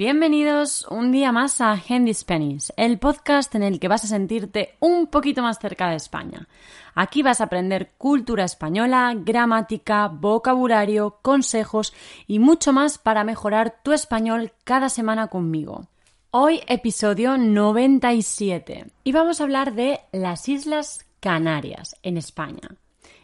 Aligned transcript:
Bienvenidos 0.00 0.86
un 0.88 1.12
día 1.12 1.30
más 1.30 1.60
a 1.60 1.72
Handy 1.72 2.14
Spanish, 2.14 2.72
el 2.78 2.98
podcast 2.98 3.54
en 3.54 3.62
el 3.62 3.78
que 3.78 3.86
vas 3.86 4.02
a 4.02 4.06
sentirte 4.06 4.74
un 4.80 5.08
poquito 5.08 5.42
más 5.42 5.58
cerca 5.58 5.90
de 5.90 5.96
España. 5.96 6.48
Aquí 6.94 7.22
vas 7.22 7.42
a 7.42 7.44
aprender 7.44 7.92
cultura 7.98 8.44
española, 8.44 9.12
gramática, 9.14 10.08
vocabulario, 10.08 11.18
consejos 11.20 11.92
y 12.26 12.38
mucho 12.38 12.72
más 12.72 12.96
para 12.96 13.24
mejorar 13.24 13.82
tu 13.82 13.92
español 13.92 14.52
cada 14.64 14.88
semana 14.88 15.26
conmigo. 15.26 15.88
Hoy 16.30 16.62
episodio 16.66 17.36
97 17.36 18.86
y 19.04 19.12
vamos 19.12 19.38
a 19.38 19.44
hablar 19.44 19.74
de 19.74 20.00
las 20.12 20.48
Islas 20.48 21.04
Canarias 21.20 21.94
en 22.02 22.16
España 22.16 22.70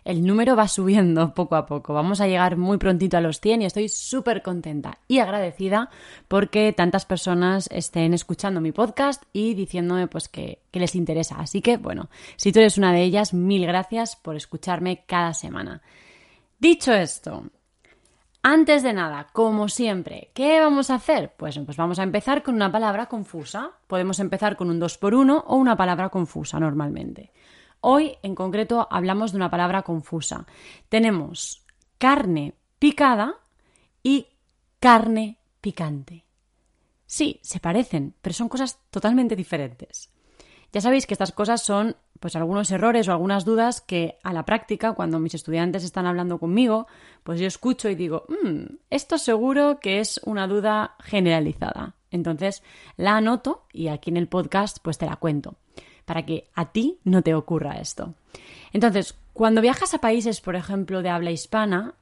el 0.06 0.24
número 0.24 0.54
va 0.54 0.68
subiendo 0.68 1.34
poco 1.34 1.56
a 1.56 1.66
poco. 1.66 1.92
Vamos 1.92 2.20
a 2.20 2.28
llegar 2.28 2.56
muy 2.56 2.78
prontito 2.78 3.16
a 3.16 3.20
los 3.20 3.40
100 3.40 3.62
y 3.62 3.64
estoy 3.64 3.88
súper 3.88 4.40
contenta 4.40 4.98
y 5.08 5.18
agradecida 5.18 5.90
porque 6.28 6.72
tantas 6.72 7.04
personas 7.04 7.68
estén 7.72 8.14
escuchando 8.14 8.60
mi 8.60 8.70
podcast 8.70 9.24
y 9.32 9.54
diciéndome 9.54 10.06
pues 10.06 10.28
que, 10.28 10.62
les 10.72 10.94
interesa. 10.94 11.36
Así 11.38 11.60
que 11.60 11.76
bueno, 11.76 12.08
si 12.36 12.52
tú 12.52 12.60
eres 12.60 12.78
una 12.78 12.92
de 12.92 13.02
ellas, 13.02 13.34
mil 13.34 13.66
gracias 13.66 14.14
por 14.14 14.36
escucharme 14.36 15.04
cada 15.06 15.34
semana. 15.34 15.82
Dicho 16.58 16.92
esto, 16.92 17.44
antes 18.42 18.84
de 18.84 18.92
nada, 18.92 19.26
como 19.32 19.68
siempre, 19.68 20.30
¿qué 20.34 20.60
vamos 20.60 20.90
a 20.90 20.96
hacer? 20.96 21.32
Pues, 21.36 21.58
pues 21.58 21.76
vamos 21.76 21.98
a 21.98 22.04
empezar 22.04 22.44
con 22.44 22.54
una 22.54 22.70
palabra 22.70 23.06
confusa. 23.06 23.72
Podemos 23.88 24.20
empezar 24.20 24.56
con 24.56 24.70
un 24.70 24.78
2 24.78 24.98
por 24.98 25.14
1 25.14 25.44
o 25.48 25.56
una 25.56 25.76
palabra 25.76 26.10
confusa 26.10 26.60
normalmente. 26.60 27.32
Hoy, 27.80 28.16
en 28.22 28.34
concreto, 28.34 28.88
hablamos 28.90 29.32
de 29.32 29.36
una 29.36 29.50
palabra 29.50 29.82
confusa. 29.82 30.46
Tenemos 30.88 31.64
carne 31.98 32.54
picada 32.78 33.36
y 34.02 34.28
carne 34.80 35.38
picante. 35.60 36.24
Sí, 37.06 37.38
se 37.42 37.60
parecen, 37.60 38.14
pero 38.20 38.34
son 38.34 38.48
cosas 38.48 38.78
totalmente 38.90 39.36
diferentes. 39.36 40.10
Ya 40.72 40.80
sabéis 40.80 41.06
que 41.06 41.14
estas 41.14 41.32
cosas 41.32 41.62
son 41.62 41.96
pues 42.18 42.34
algunos 42.34 42.70
errores 42.70 43.08
o 43.08 43.12
algunas 43.12 43.44
dudas 43.44 43.80
que 43.80 44.18
a 44.22 44.32
la 44.32 44.44
práctica, 44.44 44.92
cuando 44.92 45.20
mis 45.20 45.34
estudiantes 45.34 45.84
están 45.84 46.06
hablando 46.06 46.38
conmigo, 46.38 46.86
pues 47.22 47.38
yo 47.38 47.46
escucho 47.46 47.88
y 47.88 47.94
digo, 47.94 48.24
mm, 48.28 48.76
esto 48.90 49.18
seguro 49.18 49.78
que 49.80 50.00
es 50.00 50.20
una 50.24 50.46
duda 50.46 50.96
generalizada. 51.00 51.94
Entonces 52.10 52.62
la 52.96 53.16
anoto 53.16 53.66
y 53.72 53.88
aquí 53.88 54.10
en 54.10 54.16
el 54.16 54.28
podcast 54.28 54.78
pues 54.82 54.98
te 54.98 55.06
la 55.06 55.16
cuento 55.16 55.56
para 56.06 56.24
que 56.24 56.48
a 56.54 56.72
ti 56.72 56.98
no 57.04 57.20
te 57.20 57.34
ocurra 57.34 57.74
esto. 57.74 58.14
Entonces, 58.72 59.14
cuando 59.34 59.60
viajas 59.60 59.92
a 59.92 59.98
países, 59.98 60.40
por 60.40 60.56
ejemplo, 60.56 61.02
de 61.02 61.10
habla 61.10 61.30
hispana, 61.30 61.94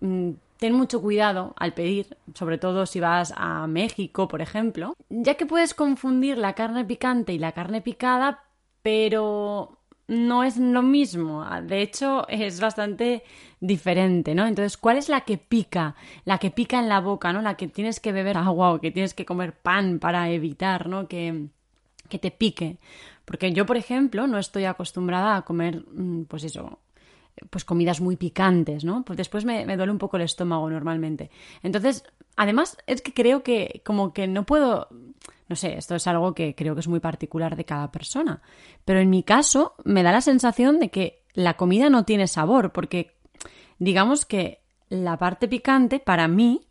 mm, 0.00 0.30
ten 0.58 0.74
mucho 0.74 1.00
cuidado 1.00 1.54
al 1.56 1.72
pedir, 1.72 2.16
sobre 2.34 2.58
todo 2.58 2.86
si 2.86 3.00
vas 3.00 3.32
a 3.36 3.66
México, 3.66 4.26
por 4.28 4.42
ejemplo, 4.42 4.94
ya 5.08 5.34
que 5.34 5.46
puedes 5.46 5.74
confundir 5.74 6.36
la 6.36 6.54
carne 6.54 6.84
picante 6.84 7.32
y 7.32 7.38
la 7.38 7.52
carne 7.52 7.80
picada, 7.80 8.42
pero 8.82 9.78
no 10.10 10.42
es 10.42 10.56
lo 10.56 10.82
mismo. 10.82 11.46
De 11.62 11.80
hecho, 11.80 12.26
es 12.28 12.60
bastante 12.60 13.22
diferente, 13.60 14.34
¿no? 14.34 14.46
Entonces, 14.46 14.76
¿cuál 14.76 14.98
es 14.98 15.08
la 15.08 15.20
que 15.22 15.38
pica? 15.38 15.94
La 16.24 16.38
que 16.38 16.50
pica 16.50 16.80
en 16.80 16.88
la 16.88 17.00
boca, 17.00 17.32
¿no? 17.32 17.40
La 17.40 17.56
que 17.56 17.68
tienes 17.68 18.00
que 18.00 18.12
beber 18.12 18.36
agua 18.36 18.72
o 18.72 18.80
que 18.80 18.90
tienes 18.90 19.14
que 19.14 19.24
comer 19.24 19.54
pan 19.54 20.00
para 20.00 20.28
evitar, 20.30 20.88
¿no? 20.88 21.06
Que, 21.06 21.46
que 22.08 22.18
te 22.18 22.32
pique. 22.32 22.78
Porque 23.30 23.52
yo, 23.52 23.64
por 23.64 23.76
ejemplo, 23.76 24.26
no 24.26 24.38
estoy 24.38 24.64
acostumbrada 24.64 25.36
a 25.36 25.42
comer, 25.42 25.84
mm, 25.86 26.24
pues 26.24 26.42
eso, 26.42 26.80
pues 27.48 27.64
comidas 27.64 28.00
muy 28.00 28.16
picantes, 28.16 28.84
¿no? 28.84 29.04
Pues 29.04 29.16
después 29.16 29.44
me, 29.44 29.64
duele 29.76 29.92
un 29.92 29.98
poco 29.98 30.16
el 30.16 30.24
estómago 30.24 30.68
normalmente. 30.68 31.30
Entonces, 31.62 32.02
además, 32.34 32.76
es 32.88 33.02
que 33.02 33.14
creo 33.14 33.44
que 33.44 33.82
como 33.84 34.12
que 34.12 34.26
no 34.26 34.44
puedo, 34.44 34.88
no 35.48 35.54
sé, 35.54 35.78
esto 35.78 35.94
es 35.94 36.08
algo 36.08 36.34
que 36.34 36.56
creo 36.56 36.74
que 36.74 36.80
es 36.80 36.88
muy 36.88 36.98
particular 36.98 37.54
de 37.54 37.64
cada 37.64 37.92
persona. 37.92 38.42
Pero 38.84 38.98
en 38.98 39.08
mi 39.08 39.22
caso, 39.22 39.74
me 39.84 40.02
da 40.02 40.10
la 40.10 40.22
sensación 40.22 40.80
de 40.80 40.90
que 40.90 41.22
la 41.32 41.54
comida 41.54 41.88
no 41.88 42.04
tiene 42.04 42.26
sabor, 42.26 42.72
porque 42.72 43.14
digamos 43.78 44.24
que 44.24 44.58
la 44.88 45.16
parte 45.18 45.46
picante 45.46 46.00
para 46.00 46.26
mí 46.26 46.62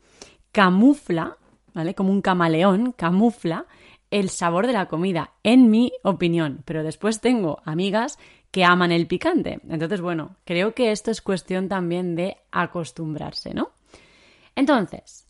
camufla, 0.52 1.38
¿vale? 1.74 1.96
Como 1.96 2.12
un 2.12 2.22
camaleón, 2.22 2.92
camufla 2.92 3.66
el 4.12 4.30
sabor 4.30 4.68
de 4.68 4.74
la 4.74 4.88
comida, 4.88 5.32
en 5.44 5.70
mi 5.70 5.92
opinión. 6.04 6.62
Pero 6.66 6.84
después 6.84 7.22
tengo 7.22 7.62
amigas 7.66 8.18
que 8.52 8.64
aman 8.64 8.92
el 8.92 9.08
picante. 9.08 9.60
Entonces, 9.70 10.02
bueno, 10.02 10.36
creo 10.46 10.74
que 10.74 10.92
esto 10.92 11.12
es 11.12 11.22
cuestión 11.22 11.70
también 11.70 12.16
de 12.16 12.38
acostumbrarse, 12.52 13.54
¿no? 13.54 13.72
Entonces, 14.56 15.28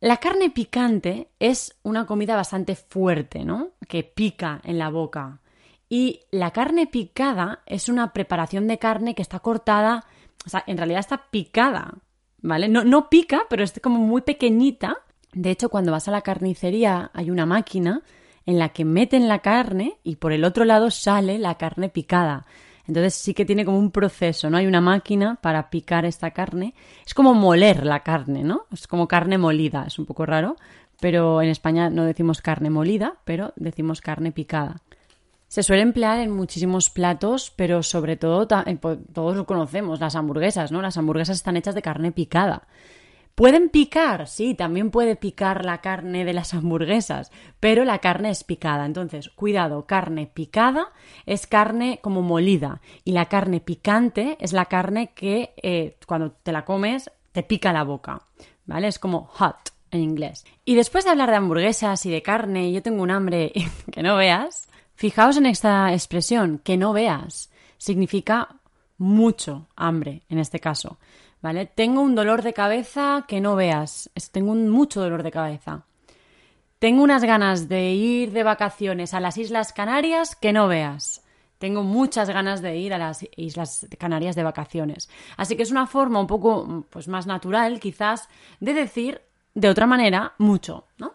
la 0.00 0.18
carne 0.18 0.50
picante 0.50 1.28
es 1.38 1.76
una 1.82 2.06
comida 2.06 2.36
bastante 2.36 2.76
fuerte, 2.76 3.44
¿no? 3.44 3.70
Que 3.88 4.04
pica 4.04 4.60
en 4.64 4.78
la 4.78 4.88
boca. 4.88 5.40
Y 5.88 6.20
la 6.30 6.52
carne 6.52 6.86
picada 6.86 7.62
es 7.66 7.88
una 7.88 8.12
preparación 8.12 8.68
de 8.68 8.78
carne 8.78 9.14
que 9.14 9.22
está 9.22 9.40
cortada, 9.40 10.06
o 10.46 10.48
sea, 10.48 10.62
en 10.66 10.78
realidad 10.78 11.00
está 11.00 11.26
picada, 11.30 11.94
¿vale? 12.40 12.68
No, 12.68 12.84
no 12.84 13.10
pica, 13.10 13.42
pero 13.50 13.64
es 13.64 13.78
como 13.82 13.98
muy 13.98 14.22
pequeñita. 14.22 14.98
De 15.32 15.50
hecho, 15.50 15.68
cuando 15.68 15.92
vas 15.92 16.06
a 16.06 16.12
la 16.12 16.22
carnicería 16.22 17.10
hay 17.12 17.30
una 17.30 17.44
máquina 17.44 18.02
en 18.46 18.58
la 18.58 18.70
que 18.70 18.84
meten 18.84 19.28
la 19.28 19.40
carne 19.40 19.98
y 20.02 20.16
por 20.16 20.32
el 20.32 20.44
otro 20.44 20.64
lado 20.64 20.90
sale 20.90 21.38
la 21.38 21.56
carne 21.56 21.88
picada. 21.88 22.46
Entonces 22.86 23.14
sí 23.14 23.34
que 23.34 23.44
tiene 23.44 23.64
como 23.64 23.78
un 23.78 23.92
proceso, 23.92 24.50
¿no? 24.50 24.56
Hay 24.56 24.66
una 24.66 24.80
máquina 24.80 25.36
para 25.40 25.70
picar 25.70 26.04
esta 26.04 26.32
carne. 26.32 26.74
Es 27.06 27.14
como 27.14 27.34
moler 27.34 27.86
la 27.86 28.00
carne, 28.00 28.42
¿no? 28.42 28.66
Es 28.72 28.88
como 28.88 29.06
carne 29.06 29.38
molida, 29.38 29.84
es 29.86 29.98
un 29.98 30.06
poco 30.06 30.26
raro, 30.26 30.56
pero 31.00 31.40
en 31.40 31.50
España 31.50 31.88
no 31.88 32.04
decimos 32.04 32.42
carne 32.42 32.68
molida, 32.68 33.14
pero 33.24 33.52
decimos 33.56 34.00
carne 34.00 34.32
picada. 34.32 34.82
Se 35.46 35.62
suele 35.62 35.82
emplear 35.82 36.18
en 36.20 36.30
muchísimos 36.30 36.90
platos, 36.90 37.52
pero 37.56 37.82
sobre 37.82 38.16
todo, 38.16 38.46
eh, 38.66 38.76
pues, 38.80 38.98
todos 39.12 39.36
lo 39.36 39.46
conocemos, 39.46 39.98
las 40.00 40.14
hamburguesas, 40.14 40.70
¿no? 40.70 40.80
Las 40.80 40.96
hamburguesas 40.96 41.36
están 41.36 41.56
hechas 41.56 41.74
de 41.74 41.82
carne 41.82 42.12
picada. 42.12 42.68
¿Pueden 43.40 43.70
picar? 43.70 44.28
Sí, 44.28 44.54
también 44.54 44.90
puede 44.90 45.16
picar 45.16 45.64
la 45.64 45.80
carne 45.80 46.26
de 46.26 46.34
las 46.34 46.52
hamburguesas, 46.52 47.32
pero 47.58 47.86
la 47.86 48.00
carne 48.00 48.28
es 48.28 48.44
picada. 48.44 48.84
Entonces, 48.84 49.30
cuidado, 49.30 49.86
carne 49.86 50.26
picada 50.26 50.92
es 51.24 51.46
carne 51.46 52.00
como 52.02 52.20
molida 52.20 52.82
y 53.02 53.12
la 53.12 53.30
carne 53.30 53.60
picante 53.60 54.36
es 54.40 54.52
la 54.52 54.66
carne 54.66 55.14
que 55.14 55.54
eh, 55.62 55.96
cuando 56.06 56.32
te 56.32 56.52
la 56.52 56.66
comes 56.66 57.10
te 57.32 57.42
pica 57.42 57.72
la 57.72 57.82
boca, 57.82 58.20
¿vale? 58.66 58.88
Es 58.88 58.98
como 58.98 59.24
hot 59.24 59.72
en 59.90 60.02
inglés. 60.02 60.44
Y 60.66 60.74
después 60.74 61.06
de 61.06 61.10
hablar 61.12 61.30
de 61.30 61.36
hamburguesas 61.36 62.04
y 62.04 62.10
de 62.10 62.20
carne, 62.20 62.70
yo 62.72 62.82
tengo 62.82 63.02
un 63.02 63.10
hambre 63.10 63.54
que 63.90 64.02
no 64.02 64.16
veas. 64.16 64.68
Fijaos 64.96 65.38
en 65.38 65.46
esta 65.46 65.94
expresión, 65.94 66.58
que 66.62 66.76
no 66.76 66.92
veas. 66.92 67.50
Significa 67.78 68.60
mucho 68.98 69.66
hambre 69.76 70.24
en 70.28 70.38
este 70.38 70.60
caso. 70.60 70.98
¿Vale? 71.42 71.66
Tengo 71.66 72.02
un 72.02 72.14
dolor 72.14 72.42
de 72.42 72.52
cabeza 72.52 73.24
que 73.26 73.40
no 73.40 73.56
veas, 73.56 74.10
tengo 74.32 74.52
un, 74.52 74.68
mucho 74.68 75.00
dolor 75.00 75.22
de 75.22 75.30
cabeza. 75.30 75.84
Tengo 76.78 77.02
unas 77.02 77.24
ganas 77.24 77.68
de 77.68 77.92
ir 77.92 78.32
de 78.32 78.42
vacaciones 78.42 79.12
a 79.12 79.20
las 79.20 79.36
Islas 79.36 79.72
Canarias 79.72 80.34
que 80.34 80.52
no 80.52 80.66
veas. 80.66 81.22
Tengo 81.58 81.82
muchas 81.82 82.30
ganas 82.30 82.62
de 82.62 82.78
ir 82.78 82.94
a 82.94 82.98
las 82.98 83.26
Islas 83.36 83.86
Canarias 83.98 84.34
de 84.34 84.44
vacaciones. 84.44 85.10
Así 85.36 85.56
que 85.56 85.62
es 85.62 85.70
una 85.70 85.86
forma 85.86 86.20
un 86.20 86.26
poco 86.26 86.86
pues, 86.88 87.06
más 87.06 87.26
natural, 87.26 87.80
quizás, 87.80 88.30
de 88.60 88.72
decir 88.72 89.20
de 89.54 89.68
otra 89.68 89.86
manera 89.86 90.32
mucho, 90.38 90.86
¿no? 90.96 91.12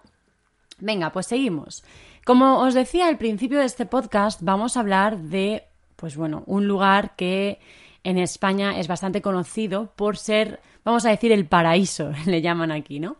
Venga, 0.77 1.11
pues 1.11 1.25
seguimos. 1.25 1.83
Como 2.25 2.59
os 2.59 2.75
decía 2.75 3.07
al 3.07 3.17
principio 3.17 3.57
de 3.57 3.65
este 3.65 3.87
podcast, 3.87 4.41
vamos 4.43 4.77
a 4.77 4.81
hablar 4.81 5.17
de, 5.17 5.63
pues 5.95 6.15
bueno, 6.15 6.43
un 6.45 6.67
lugar 6.67 7.15
que 7.15 7.59
en 8.05 8.19
España 8.19 8.79
es 8.79 8.87
bastante 8.87 9.21
conocido 9.21 9.91
por 9.95 10.17
ser, 10.17 10.61
vamos 10.85 11.05
a 11.05 11.09
decir, 11.09 11.31
el 11.31 11.47
paraíso, 11.47 12.11
le 12.25 12.41
llaman 12.41 12.71
aquí, 12.71 12.99
¿no? 12.99 13.17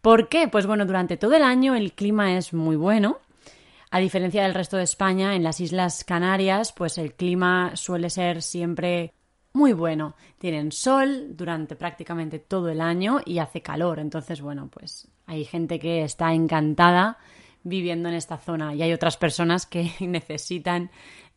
¿Por 0.00 0.28
qué? 0.28 0.48
Pues 0.48 0.66
bueno, 0.66 0.86
durante 0.86 1.16
todo 1.16 1.34
el 1.34 1.42
año 1.42 1.74
el 1.74 1.92
clima 1.92 2.38
es 2.38 2.54
muy 2.54 2.76
bueno. 2.76 3.18
A 3.90 3.98
diferencia 3.98 4.44
del 4.44 4.54
resto 4.54 4.76
de 4.76 4.84
España, 4.84 5.34
en 5.34 5.42
las 5.42 5.60
Islas 5.60 6.04
Canarias, 6.04 6.72
pues 6.72 6.98
el 6.98 7.14
clima 7.14 7.74
suele 7.74 8.10
ser 8.10 8.42
siempre 8.42 9.12
muy 9.52 9.72
bueno. 9.72 10.14
Tienen 10.38 10.70
sol 10.70 11.36
durante 11.36 11.74
prácticamente 11.74 12.38
todo 12.38 12.68
el 12.68 12.80
año 12.80 13.20
y 13.24 13.38
hace 13.38 13.60
calor. 13.60 13.98
Entonces, 13.98 14.40
bueno, 14.40 14.68
pues 14.72 15.08
hay 15.26 15.44
gente 15.44 15.80
que 15.80 16.04
está 16.04 16.32
encantada 16.32 17.18
viviendo 17.64 18.08
en 18.08 18.14
esta 18.14 18.38
zona 18.38 18.72
y 18.74 18.82
hay 18.82 18.92
otras 18.92 19.16
personas 19.16 19.66
que 19.66 19.90
necesitan, 20.00 20.92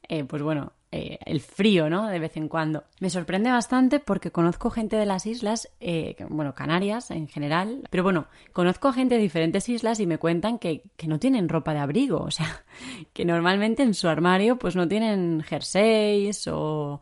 eh, 0.07 0.24
pues 0.24 0.44
bueno, 0.44 0.74
eh, 0.94 1.20
el 1.26 1.40
frío, 1.40 1.90
¿no? 1.90 2.08
De 2.08 2.20
vez 2.20 2.36
en 2.36 2.50
cuando. 2.50 2.84
Me 3.00 3.10
sorprende 3.10 3.50
bastante 3.50 4.00
porque 4.00 4.32
conozco 4.32 4.70
gente 4.70 4.98
de 4.98 5.06
las 5.06 5.26
islas, 5.26 5.70
eh, 5.80 6.18
bueno, 6.30 6.54
Canarias 6.54 7.12
en 7.12 7.30
general, 7.30 7.88
pero 7.90 8.04
bueno, 8.04 8.28
conozco 8.52 8.92
gente 8.92 9.16
de 9.16 9.22
diferentes 9.22 9.70
islas 9.70 10.02
y 10.02 10.06
me 10.06 10.18
cuentan 10.18 10.60
que, 10.60 10.84
que, 10.98 11.08
no 11.08 11.18
tienen 11.18 11.48
ropa 11.48 11.74
de 11.74 11.80
abrigo, 11.80 12.20
o 12.20 12.32
sea, 12.32 12.64
que 13.14 13.24
normalmente 13.24 13.84
en 13.84 13.94
su 13.94 14.10
armario 14.10 14.58
pues 14.58 14.76
no 14.76 14.86
tienen 14.88 15.42
jerseys 15.44 16.48
o 16.48 17.02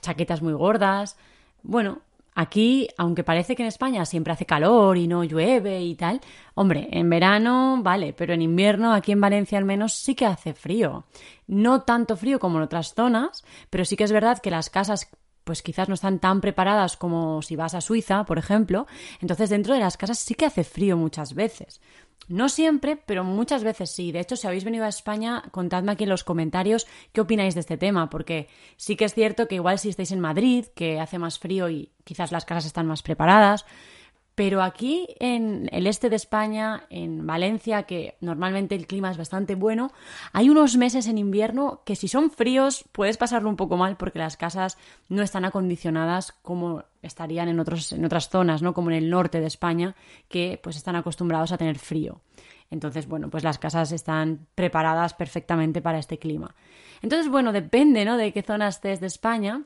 chaquetas 0.00 0.40
muy 0.40 0.54
gordas. 0.54 1.18
Bueno, 1.62 2.00
Aquí, 2.34 2.88
aunque 2.96 3.24
parece 3.24 3.56
que 3.56 3.62
en 3.62 3.68
España 3.68 4.04
siempre 4.04 4.32
hace 4.32 4.46
calor 4.46 4.96
y 4.96 5.08
no 5.08 5.24
llueve 5.24 5.82
y 5.82 5.94
tal, 5.96 6.20
hombre, 6.54 6.88
en 6.92 7.10
verano 7.10 7.80
vale, 7.82 8.12
pero 8.12 8.34
en 8.34 8.42
invierno 8.42 8.92
aquí 8.92 9.12
en 9.12 9.20
Valencia 9.20 9.58
al 9.58 9.64
menos 9.64 9.94
sí 9.94 10.14
que 10.14 10.26
hace 10.26 10.54
frío. 10.54 11.04
No 11.46 11.82
tanto 11.82 12.16
frío 12.16 12.38
como 12.38 12.58
en 12.58 12.64
otras 12.64 12.94
zonas, 12.94 13.44
pero 13.68 13.84
sí 13.84 13.96
que 13.96 14.04
es 14.04 14.12
verdad 14.12 14.38
que 14.38 14.50
las 14.50 14.70
casas 14.70 15.10
pues 15.44 15.62
quizás 15.62 15.88
no 15.88 15.94
están 15.94 16.20
tan 16.20 16.40
preparadas 16.40 16.96
como 16.96 17.42
si 17.42 17.56
vas 17.56 17.74
a 17.74 17.80
Suiza, 17.80 18.24
por 18.24 18.38
ejemplo. 18.38 18.86
Entonces 19.20 19.50
dentro 19.50 19.74
de 19.74 19.80
las 19.80 19.96
casas 19.96 20.18
sí 20.18 20.34
que 20.34 20.46
hace 20.46 20.62
frío 20.62 20.96
muchas 20.96 21.34
veces. 21.34 21.80
No 22.28 22.48
siempre, 22.48 22.96
pero 22.96 23.24
muchas 23.24 23.64
veces 23.64 23.90
sí. 23.90 24.12
De 24.12 24.20
hecho, 24.20 24.36
si 24.36 24.46
habéis 24.46 24.64
venido 24.64 24.84
a 24.84 24.88
España, 24.88 25.42
contadme 25.50 25.92
aquí 25.92 26.04
en 26.04 26.10
los 26.10 26.24
comentarios 26.24 26.86
qué 27.12 27.20
opináis 27.20 27.54
de 27.54 27.60
este 27.60 27.76
tema, 27.76 28.08
porque 28.08 28.48
sí 28.76 28.96
que 28.96 29.04
es 29.04 29.14
cierto 29.14 29.48
que 29.48 29.56
igual 29.56 29.78
si 29.78 29.88
estáis 29.88 30.12
en 30.12 30.20
Madrid, 30.20 30.66
que 30.74 31.00
hace 31.00 31.18
más 31.18 31.38
frío 31.38 31.68
y 31.68 31.90
quizás 32.04 32.30
las 32.30 32.44
casas 32.44 32.66
están 32.66 32.86
más 32.86 33.02
preparadas, 33.02 33.64
pero 34.40 34.62
aquí 34.62 35.06
en 35.18 35.68
el 35.70 35.86
este 35.86 36.08
de 36.08 36.16
España, 36.16 36.84
en 36.88 37.26
Valencia, 37.26 37.82
que 37.82 38.16
normalmente 38.22 38.74
el 38.74 38.86
clima 38.86 39.10
es 39.10 39.18
bastante 39.18 39.54
bueno, 39.54 39.92
hay 40.32 40.48
unos 40.48 40.78
meses 40.78 41.08
en 41.08 41.18
invierno 41.18 41.82
que 41.84 41.94
si 41.94 42.08
son 42.08 42.30
fríos 42.30 42.86
puedes 42.90 43.18
pasarlo 43.18 43.50
un 43.50 43.56
poco 43.56 43.76
mal 43.76 43.98
porque 43.98 44.18
las 44.18 44.38
casas 44.38 44.78
no 45.10 45.20
están 45.20 45.44
acondicionadas 45.44 46.32
como 46.40 46.84
estarían 47.02 47.50
en, 47.50 47.60
otros, 47.60 47.92
en 47.92 48.02
otras 48.02 48.30
zonas, 48.30 48.62
¿no? 48.62 48.72
Como 48.72 48.90
en 48.90 48.96
el 48.96 49.10
norte 49.10 49.40
de 49.40 49.46
España, 49.46 49.94
que 50.30 50.58
pues 50.62 50.74
están 50.74 50.96
acostumbrados 50.96 51.52
a 51.52 51.58
tener 51.58 51.78
frío. 51.78 52.22
Entonces, 52.70 53.06
bueno, 53.06 53.28
pues 53.28 53.44
las 53.44 53.58
casas 53.58 53.92
están 53.92 54.46
preparadas 54.54 55.12
perfectamente 55.12 55.82
para 55.82 55.98
este 55.98 56.18
clima. 56.18 56.54
Entonces, 57.02 57.28
bueno, 57.28 57.52
depende, 57.52 58.06
¿no? 58.06 58.16
De 58.16 58.32
qué 58.32 58.40
zona 58.40 58.68
estés 58.68 59.00
de 59.00 59.06
España 59.06 59.64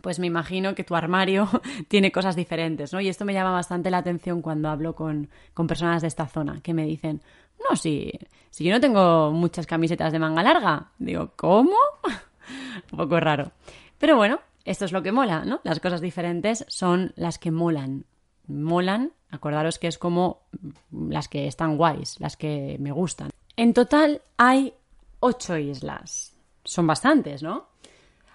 pues 0.00 0.18
me 0.18 0.26
imagino 0.26 0.74
que 0.74 0.84
tu 0.84 0.94
armario 0.94 1.48
tiene 1.88 2.12
cosas 2.12 2.36
diferentes, 2.36 2.92
¿no? 2.92 3.00
Y 3.00 3.08
esto 3.08 3.24
me 3.24 3.32
llama 3.32 3.52
bastante 3.52 3.90
la 3.90 3.98
atención 3.98 4.42
cuando 4.42 4.68
hablo 4.68 4.94
con, 4.94 5.28
personas 5.66 6.02
de 6.02 6.08
esta 6.08 6.26
zona, 6.26 6.60
que 6.62 6.74
me 6.74 6.84
dicen, 6.84 7.22
no, 7.68 7.76
si, 7.76 8.12
si 8.50 8.64
yo 8.64 8.72
no 8.72 8.80
tengo 8.80 9.30
muchas 9.32 9.66
camisetas 9.66 10.12
de 10.12 10.18
manga 10.18 10.42
larga. 10.42 10.90
Digo, 10.98 11.32
¿cómo? 11.36 11.76
Un 12.92 12.98
poco 12.98 13.20
raro. 13.20 13.52
Pero 13.98 14.16
bueno, 14.16 14.40
esto 14.64 14.84
es 14.84 14.92
lo 14.92 15.02
que 15.02 15.12
mola, 15.12 15.44
¿no? 15.44 15.60
Las 15.64 15.80
cosas 15.80 16.00
diferentes 16.00 16.64
son 16.68 17.12
las 17.16 17.38
que 17.38 17.50
molan. 17.50 18.04
Molan, 18.46 19.12
acordaros 19.30 19.78
que 19.78 19.86
es 19.86 19.98
como 19.98 20.42
las 20.90 21.28
que 21.28 21.46
están 21.46 21.76
guays, 21.76 22.18
las 22.18 22.36
que 22.36 22.76
me 22.80 22.92
gustan. 22.92 23.30
En 23.56 23.74
total 23.74 24.22
hay 24.36 24.74
ocho 25.20 25.56
islas. 25.56 26.34
Son 26.64 26.86
bastantes, 26.86 27.42
¿no? 27.42 27.68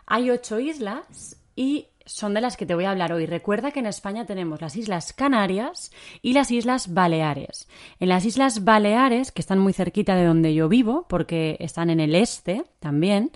Hay 0.06 0.30
ocho 0.30 0.60
islas 0.60 1.38
y 1.56 1.88
son 2.06 2.34
de 2.34 2.42
las 2.42 2.56
que 2.56 2.66
te 2.66 2.76
voy 2.76 2.86
a 2.86 2.92
hablar 2.92 3.12
hoy. 3.14 3.26
Recuerda 3.26 3.72
que 3.72 3.80
en 3.80 3.88
España 3.88 4.26
tenemos 4.26 4.62
las 4.62 4.76
Islas 4.76 5.12
Canarias 5.14 5.92
y 6.22 6.34
las 6.34 6.52
Islas 6.52 6.94
Baleares. 6.94 7.68
En 8.00 8.10
las 8.10 8.26
Islas 8.26 8.64
Baleares, 8.64 9.32
que 9.32 9.42
están 9.42 9.60
muy 9.60 9.74
cerquita 9.74 10.16
de 10.16 10.26
donde 10.26 10.54
yo 10.54 10.70
vivo, 10.70 11.06
porque 11.10 11.58
están 11.60 11.90
en 11.90 12.00
el 12.00 12.14
este 12.14 12.64
también, 12.80 13.32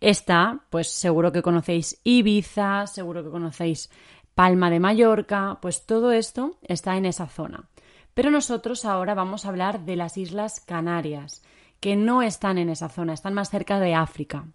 está, 0.00 0.64
pues 0.70 0.88
seguro 0.88 1.30
que 1.30 1.42
conocéis 1.42 2.00
Ibiza, 2.02 2.86
seguro 2.86 3.22
que 3.22 3.30
conocéis 3.30 3.90
Palma 4.34 4.70
de 4.70 4.80
Mallorca, 4.80 5.58
pues 5.62 5.86
todo 5.86 6.12
esto 6.12 6.58
está 6.62 6.96
en 6.96 7.06
esa 7.06 7.26
zona. 7.26 7.68
Pero 8.14 8.30
nosotros 8.30 8.84
ahora 8.84 9.14
vamos 9.14 9.44
a 9.44 9.48
hablar 9.50 9.84
de 9.84 9.94
las 9.94 10.16
Islas 10.16 10.60
Canarias, 10.60 11.42
que 11.78 11.94
no 11.94 12.22
están 12.22 12.58
en 12.58 12.68
esa 12.68 12.88
zona, 12.88 13.12
están 13.12 13.34
más 13.34 13.50
cerca 13.50 13.78
de 13.78 13.94
África. 13.94 14.46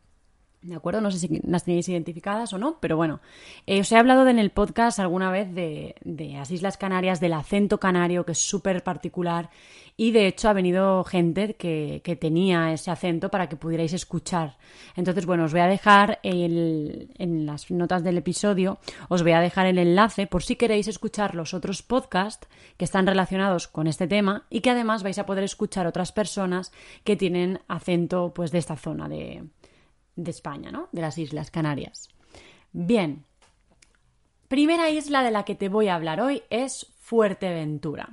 ¿De 0.63 0.75
acuerdo? 0.75 1.01
No 1.01 1.12
sé 1.12 1.19
si 1.19 1.42
las 1.45 1.65
tenéis 1.65 1.89
identificadas 1.89 2.54
o 2.54 2.57
no, 2.57 2.77
pero 2.80 2.95
bueno, 2.95 3.19
eh, 3.68 3.81
os 3.81 3.92
he 3.92 3.98
hablado 3.98 4.25
en 4.30 4.39
el 4.39 4.51
podcast 4.51 4.98
alguna 4.98 5.30
vez 5.30 5.54
de, 5.54 5.95
las 6.06 6.51
Islas 6.51 6.77
Canarias, 6.77 7.19
del 7.19 7.33
acento 7.33 7.81
canario, 7.81 8.25
que 8.25 8.31
es 8.31 8.39
súper 8.39 8.81
particular, 8.81 9.50
y 9.98 10.12
de 10.12 10.25
hecho 10.25 10.48
ha 10.48 10.54
venido 10.54 11.04
gente 11.04 11.56
que, 11.56 12.01
tenía 12.21 12.71
ese 12.71 12.92
acento 12.92 13.30
para 13.30 13.50
que 13.50 13.57
pudierais 13.57 13.92
escuchar. 13.92 14.56
Entonces, 14.95 15.25
bueno, 15.25 15.44
os 15.44 15.51
voy 15.51 15.60
a 15.60 15.68
dejar 15.68 16.19
en 16.24 17.45
las 17.45 17.69
notas 17.69 18.01
del 18.01 18.18
episodio, 18.18 18.80
os 19.09 19.21
voy 19.21 19.33
a 19.33 19.42
dejar 19.42 19.66
el 19.66 19.77
enlace 19.77 20.27
por 20.27 20.44
si 20.44 20.56
queréis 20.56 20.88
escuchar 20.88 21.36
los 21.36 21.54
otros 21.54 21.83
podcasts 21.83 22.48
que 22.77 22.86
están 22.86 23.06
relacionados 23.06 23.68
con 23.68 23.88
este 23.88 24.07
tema 24.07 24.45
y 24.50 24.62
que 24.62 24.69
además 24.69 25.04
vais 25.04 25.19
a 25.19 25.25
poder 25.25 25.44
escuchar 25.44 25.88
otras 25.88 26.13
personas 26.13 26.71
que 27.04 27.18
tienen 27.18 27.59
acento 27.68 28.31
pues 28.33 28.51
de 28.51 28.59
esta 28.59 28.77
zona 28.77 29.09
de 29.09 29.44
de 30.15 30.31
España, 30.31 30.71
¿no? 30.71 30.89
De 30.92 31.01
las 31.01 31.18
Islas 31.18 31.51
Canarias. 31.51 32.10
Bien, 32.71 33.25
primera 34.48 34.89
isla 34.89 35.24
de 35.24 35.31
la 35.31 35.45
que 35.45 35.56
te 35.56 35.69
voy 35.69 35.88
a 35.88 35.95
hablar 35.95 36.21
hoy 36.21 36.44
es 36.50 36.88
Fuerteventura. 37.00 38.10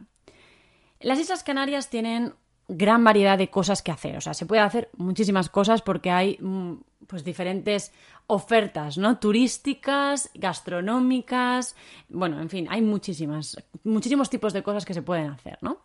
Las 1.01 1.19
Islas 1.19 1.43
Canarias 1.43 1.89
tienen 1.89 2.35
gran 2.69 3.03
variedad 3.03 3.37
de 3.37 3.51
cosas 3.51 3.83
que 3.83 3.91
hacer, 3.91 4.17
o 4.17 4.21
sea, 4.21 4.35
se 4.35 4.47
puede 4.47 4.63
hacer 4.63 4.91
muchísimas 4.97 5.49
cosas 5.49 5.83
porque 5.83 6.11
hay 6.11 6.39
mm, 6.41 6.75
pues 7.07 7.25
diferentes 7.25 7.93
ofertas, 8.29 8.97
¿no? 8.97 9.19
Turísticas, 9.19 10.31
gastronómicas, 10.35 11.75
bueno, 12.09 12.41
en 12.41 12.49
fin, 12.49 12.69
hay 12.71 12.81
muchísimas, 12.81 13.57
muchísimos 13.83 14.31
tipos 14.31 14.53
de 14.53 14.63
cosas 14.63 14.85
que 14.85 14.95
se 14.95 15.03
pueden 15.03 15.31
hacer, 15.31 15.59
¿no? 15.63 15.81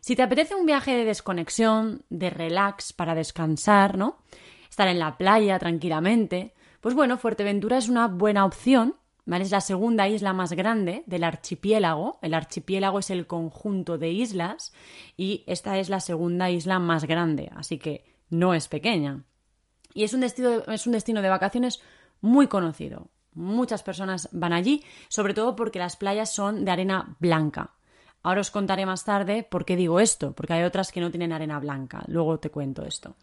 Si 0.00 0.14
te 0.14 0.22
apetece 0.22 0.54
un 0.54 0.66
viaje 0.66 0.94
de 0.94 1.04
desconexión, 1.04 2.02
de 2.10 2.28
relax 2.28 2.92
para 2.92 3.14
descansar, 3.14 3.96
¿no? 3.96 4.18
Estar 4.76 4.88
en 4.88 4.98
la 4.98 5.16
playa 5.16 5.58
tranquilamente, 5.58 6.52
pues 6.82 6.94
bueno, 6.94 7.16
Fuerteventura 7.16 7.78
es 7.78 7.88
una 7.88 8.08
buena 8.08 8.44
opción, 8.44 8.94
¿vale? 9.24 9.42
Es 9.42 9.50
la 9.50 9.62
segunda 9.62 10.06
isla 10.06 10.34
más 10.34 10.52
grande 10.52 11.02
del 11.06 11.24
archipiélago. 11.24 12.18
El 12.20 12.34
archipiélago 12.34 12.98
es 12.98 13.08
el 13.08 13.26
conjunto 13.26 13.96
de 13.96 14.10
islas 14.10 14.74
y 15.16 15.44
esta 15.46 15.78
es 15.78 15.88
la 15.88 16.00
segunda 16.00 16.50
isla 16.50 16.78
más 16.78 17.06
grande, 17.06 17.50
así 17.56 17.78
que 17.78 18.04
no 18.28 18.52
es 18.52 18.68
pequeña. 18.68 19.24
Y 19.94 20.04
es 20.04 20.12
un 20.12 20.20
destino, 20.20 20.50
es 20.66 20.86
un 20.86 20.92
destino 20.92 21.22
de 21.22 21.30
vacaciones 21.30 21.80
muy 22.20 22.46
conocido. 22.46 23.08
Muchas 23.32 23.82
personas 23.82 24.28
van 24.32 24.52
allí, 24.52 24.84
sobre 25.08 25.32
todo 25.32 25.56
porque 25.56 25.78
las 25.78 25.96
playas 25.96 26.34
son 26.34 26.66
de 26.66 26.70
arena 26.70 27.16
blanca. 27.18 27.70
Ahora 28.22 28.42
os 28.42 28.50
contaré 28.50 28.84
más 28.84 29.04
tarde 29.04 29.42
por 29.42 29.64
qué 29.64 29.74
digo 29.74 30.00
esto, 30.00 30.34
porque 30.34 30.52
hay 30.52 30.64
otras 30.64 30.92
que 30.92 31.00
no 31.00 31.10
tienen 31.10 31.32
arena 31.32 31.58
blanca. 31.60 32.04
Luego 32.08 32.38
te 32.38 32.50
cuento 32.50 32.84
esto. 32.84 33.16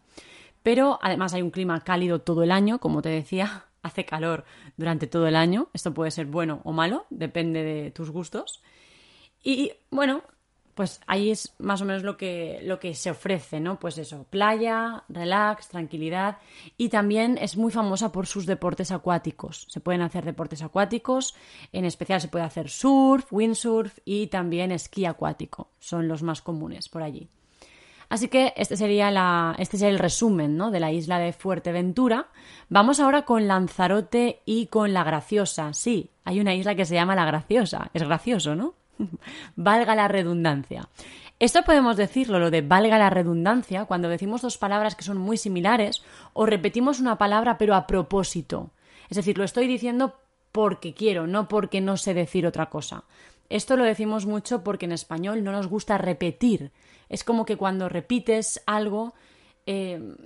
Pero 0.64 0.98
además 1.02 1.34
hay 1.34 1.42
un 1.42 1.50
clima 1.50 1.84
cálido 1.84 2.22
todo 2.22 2.42
el 2.42 2.50
año, 2.50 2.80
como 2.80 3.02
te 3.02 3.10
decía, 3.10 3.66
hace 3.82 4.04
calor 4.04 4.44
durante 4.76 5.06
todo 5.06 5.28
el 5.28 5.36
año. 5.36 5.68
Esto 5.74 5.94
puede 5.94 6.10
ser 6.10 6.26
bueno 6.26 6.62
o 6.64 6.72
malo, 6.72 7.06
depende 7.10 7.62
de 7.62 7.90
tus 7.92 8.10
gustos. 8.10 8.62
Y 9.42 9.72
bueno, 9.90 10.22
pues 10.74 11.02
ahí 11.06 11.30
es 11.30 11.54
más 11.58 11.82
o 11.82 11.84
menos 11.84 12.02
lo 12.02 12.16
que, 12.16 12.60
lo 12.62 12.80
que 12.80 12.94
se 12.94 13.10
ofrece, 13.10 13.60
¿no? 13.60 13.78
Pues 13.78 13.98
eso, 13.98 14.24
playa, 14.30 15.04
relax, 15.10 15.68
tranquilidad 15.68 16.38
y 16.78 16.88
también 16.88 17.36
es 17.38 17.58
muy 17.58 17.70
famosa 17.70 18.10
por 18.10 18.26
sus 18.26 18.46
deportes 18.46 18.90
acuáticos. 18.90 19.66
Se 19.68 19.80
pueden 19.80 20.00
hacer 20.00 20.24
deportes 20.24 20.62
acuáticos, 20.62 21.34
en 21.72 21.84
especial 21.84 22.22
se 22.22 22.28
puede 22.28 22.46
hacer 22.46 22.70
surf, 22.70 23.30
windsurf 23.30 23.98
y 24.06 24.28
también 24.28 24.72
esquí 24.72 25.04
acuático. 25.04 25.68
Son 25.78 26.08
los 26.08 26.22
más 26.22 26.40
comunes 26.40 26.88
por 26.88 27.02
allí. 27.02 27.28
Así 28.08 28.28
que 28.28 28.52
este 28.56 28.76
sería, 28.76 29.10
la, 29.10 29.54
este 29.58 29.78
sería 29.78 29.92
el 29.92 29.98
resumen 29.98 30.56
¿no? 30.56 30.70
de 30.70 30.80
la 30.80 30.92
isla 30.92 31.18
de 31.18 31.32
Fuerteventura. 31.32 32.28
Vamos 32.68 33.00
ahora 33.00 33.22
con 33.22 33.46
Lanzarote 33.46 34.40
y 34.44 34.66
con 34.66 34.92
La 34.92 35.04
Graciosa. 35.04 35.72
Sí, 35.72 36.10
hay 36.24 36.40
una 36.40 36.54
isla 36.54 36.74
que 36.74 36.84
se 36.84 36.94
llama 36.94 37.14
La 37.14 37.24
Graciosa. 37.24 37.90
Es 37.94 38.02
gracioso, 38.02 38.54
¿no? 38.54 38.74
valga 39.56 39.94
la 39.94 40.08
redundancia. 40.08 40.88
Esto 41.40 41.62
podemos 41.62 41.96
decirlo, 41.96 42.38
lo 42.38 42.50
de 42.50 42.62
valga 42.62 42.96
la 42.96 43.10
redundancia, 43.10 43.86
cuando 43.86 44.08
decimos 44.08 44.42
dos 44.42 44.56
palabras 44.56 44.94
que 44.94 45.02
son 45.02 45.18
muy 45.18 45.36
similares 45.36 46.02
o 46.32 46.46
repetimos 46.46 47.00
una 47.00 47.18
palabra 47.18 47.58
pero 47.58 47.74
a 47.74 47.86
propósito. 47.86 48.70
Es 49.10 49.16
decir, 49.16 49.36
lo 49.36 49.44
estoy 49.44 49.66
diciendo 49.66 50.14
porque 50.52 50.94
quiero, 50.94 51.26
no 51.26 51.48
porque 51.48 51.80
no 51.80 51.96
sé 51.96 52.14
decir 52.14 52.46
otra 52.46 52.70
cosa. 52.70 53.04
Esto 53.50 53.76
lo 53.76 53.84
decimos 53.84 54.26
mucho 54.26 54.62
porque 54.62 54.86
en 54.86 54.92
español 54.92 55.44
no 55.44 55.52
nos 55.52 55.66
gusta 55.66 55.98
repetir. 55.98 56.70
Es 57.14 57.22
como 57.22 57.44
que 57.44 57.56
cuando 57.56 57.88
repites 57.88 58.60
algo 58.66 59.14
eh, 59.66 60.16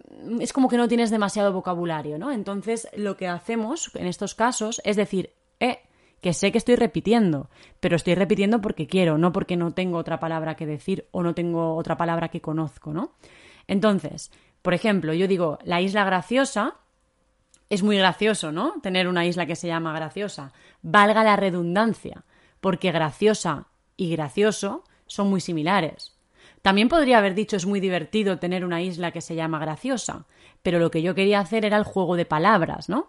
es 0.41 0.55
como 0.55 0.71
que 0.71 0.79
no 0.79 0.89
tienes 0.89 1.11
demasiado 1.11 1.53
vocabulario, 1.53 2.19
¿no? 2.19 2.33
Entonces 2.33 2.89
lo 2.97 3.19
que 3.19 3.29
hacemos 3.29 3.91
en 3.95 4.07
estos 4.07 4.35
casos 4.35 4.81
es 4.85 4.97
decir, 4.97 5.35
eh, 5.61 5.81
que 6.23 6.33
sé 6.33 6.51
que 6.51 6.57
estoy 6.57 6.77
repitiendo, 6.77 7.51
pero 7.79 7.95
estoy 7.95 8.15
repitiendo 8.15 8.63
porque 8.63 8.87
quiero, 8.87 9.19
no 9.19 9.33
porque 9.33 9.59
no 9.59 9.75
tengo 9.75 9.99
otra 9.99 10.19
palabra 10.19 10.57
que 10.57 10.65
decir 10.65 11.07
o 11.11 11.23
no 11.23 11.35
tengo 11.35 11.77
otra 11.77 11.99
palabra 11.99 12.31
que 12.31 12.41
conozco, 12.41 12.95
¿no? 12.95 13.13
Entonces, 13.67 14.33
por 14.63 14.73
ejemplo, 14.73 15.13
yo 15.13 15.29
digo, 15.29 15.59
la 15.65 15.83
isla 15.83 16.05
graciosa, 16.05 16.77
es 17.69 17.83
muy 17.83 17.99
gracioso, 17.99 18.51
¿no? 18.51 18.81
Tener 18.81 19.09
una 19.09 19.27
isla 19.27 19.45
que 19.45 19.57
se 19.57 19.69
llama 19.69 19.93
graciosa. 19.93 20.55
Valga 20.81 21.23
la 21.23 21.37
redundancia, 21.37 22.25
porque 22.63 22.93
graciosa 22.93 23.67
y 23.95 24.11
gracioso 24.11 24.85
son 25.07 25.29
muy 25.29 25.43
similares. 25.43 26.18
También 26.69 26.91
podría 26.91 27.17
haber 27.17 27.35
dicho 27.35 27.57
es 27.57 27.65
muy 27.65 27.81
divertido 27.81 28.39
tener 28.39 28.63
una 28.63 28.83
isla 28.83 29.11
que 29.11 29.23
se 29.23 29.35
llama 29.35 29.59
graciosa, 29.59 30.27
pero 30.61 30.79
lo 30.79 30.91
que 30.91 31.01
yo 31.01 31.15
quería 31.15 31.41
hacer 31.41 31.65
era 31.65 31.79
el 31.79 31.85
juego 31.85 32.15
de 32.15 32.27
palabras, 32.27 32.91
¿no? 32.91 33.07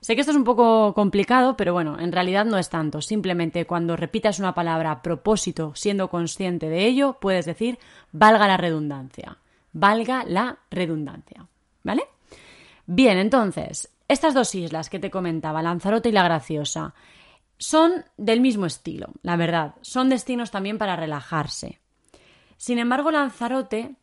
Sé 0.00 0.14
que 0.14 0.22
esto 0.22 0.30
es 0.30 0.38
un 0.38 0.44
poco 0.44 0.94
complicado, 0.94 1.54
pero 1.54 1.74
bueno, 1.74 2.00
en 2.00 2.12
realidad 2.12 2.46
no 2.46 2.56
es 2.56 2.70
tanto. 2.70 3.02
Simplemente 3.02 3.66
cuando 3.66 3.94
repitas 3.94 4.38
una 4.38 4.54
palabra 4.54 4.90
a 4.90 5.02
propósito, 5.02 5.72
siendo 5.74 6.08
consciente 6.08 6.70
de 6.70 6.86
ello, 6.86 7.18
puedes 7.20 7.44
decir 7.44 7.78
valga 8.10 8.48
la 8.48 8.56
redundancia. 8.56 9.36
Valga 9.74 10.24
la 10.26 10.60
redundancia. 10.70 11.46
¿Vale? 11.82 12.04
Bien, 12.86 13.18
entonces, 13.18 13.90
estas 14.08 14.32
dos 14.32 14.54
islas 14.54 14.88
que 14.88 14.98
te 14.98 15.10
comentaba, 15.10 15.60
Lanzarote 15.60 16.08
y 16.08 16.12
La 16.12 16.24
Graciosa, 16.24 16.94
son 17.58 18.06
del 18.16 18.40
mismo 18.40 18.64
estilo, 18.64 19.08
la 19.20 19.36
verdad. 19.36 19.74
Son 19.82 20.08
destinos 20.08 20.50
también 20.50 20.78
para 20.78 20.96
relajarse. 20.96 21.83
Sin 22.64 22.78
embargo, 22.78 23.10
Lanzarote 23.10 23.94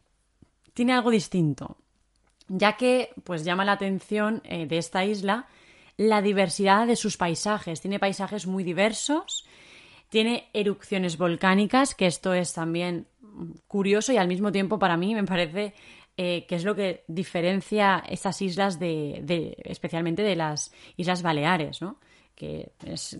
tiene 0.75 0.93
algo 0.93 1.09
distinto, 1.09 1.77
ya 2.47 2.77
que 2.77 3.09
pues 3.23 3.43
llama 3.43 3.65
la 3.65 3.71
atención 3.71 4.43
eh, 4.45 4.67
de 4.67 4.77
esta 4.77 5.03
isla 5.03 5.47
la 5.97 6.21
diversidad 6.21 6.85
de 6.85 6.95
sus 6.95 7.17
paisajes. 7.17 7.81
Tiene 7.81 7.97
paisajes 7.97 8.45
muy 8.45 8.63
diversos, 8.63 9.47
tiene 10.09 10.47
erupciones 10.53 11.17
volcánicas, 11.17 11.95
que 11.95 12.05
esto 12.05 12.35
es 12.35 12.53
también 12.53 13.07
curioso 13.67 14.13
y 14.13 14.17
al 14.17 14.27
mismo 14.27 14.51
tiempo 14.51 14.77
para 14.77 14.95
mí 14.95 15.15
me 15.15 15.23
parece 15.23 15.73
eh, 16.15 16.45
que 16.47 16.53
es 16.53 16.63
lo 16.63 16.75
que 16.75 17.03
diferencia 17.07 18.03
estas 18.07 18.43
islas 18.43 18.77
de, 18.77 19.57
especialmente 19.63 20.21
de 20.21 20.35
las 20.35 20.71
Islas 20.97 21.23
Baleares, 21.23 21.81
¿no? 21.81 21.97
Que 22.41 22.71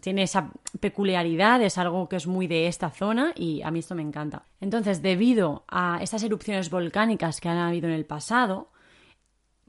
tiene 0.02 0.24
esa 0.24 0.52
peculiaridad, 0.80 1.62
es 1.62 1.78
algo 1.78 2.10
que 2.10 2.16
es 2.16 2.26
muy 2.26 2.48
de 2.48 2.66
esta 2.66 2.90
zona 2.90 3.34
y 3.36 3.62
a 3.62 3.70
mí 3.70 3.78
esto 3.78 3.94
me 3.94 4.02
encanta. 4.02 4.48
Entonces, 4.60 5.04
debido 5.04 5.64
a 5.68 6.00
estas 6.02 6.24
erupciones 6.24 6.72
volcánicas 6.72 7.40
que 7.40 7.48
han 7.48 7.60
habido 7.60 7.88
en 7.88 7.94
el 7.94 8.08
pasado, 8.08 8.72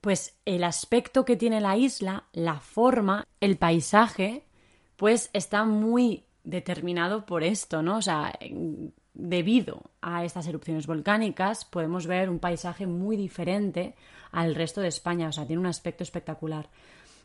pues 0.00 0.38
el 0.46 0.64
aspecto 0.64 1.26
que 1.26 1.36
tiene 1.36 1.60
la 1.60 1.76
isla, 1.76 2.24
la 2.32 2.60
forma, 2.60 3.26
el 3.42 3.58
paisaje, 3.58 4.46
pues 4.96 5.28
está 5.34 5.66
muy 5.66 6.24
determinado 6.44 7.26
por 7.26 7.44
esto, 7.44 7.82
¿no? 7.82 7.98
O 7.98 8.02
sea, 8.02 8.32
debido 9.12 9.82
a 10.00 10.24
estas 10.24 10.46
erupciones 10.46 10.86
volcánicas 10.86 11.66
podemos 11.66 12.06
ver 12.06 12.30
un 12.30 12.38
paisaje 12.38 12.86
muy 12.86 13.18
diferente 13.18 13.96
al 14.30 14.54
resto 14.54 14.80
de 14.80 14.88
España, 14.88 15.28
o 15.28 15.32
sea, 15.32 15.46
tiene 15.46 15.60
un 15.60 15.66
aspecto 15.66 16.04
espectacular. 16.04 16.70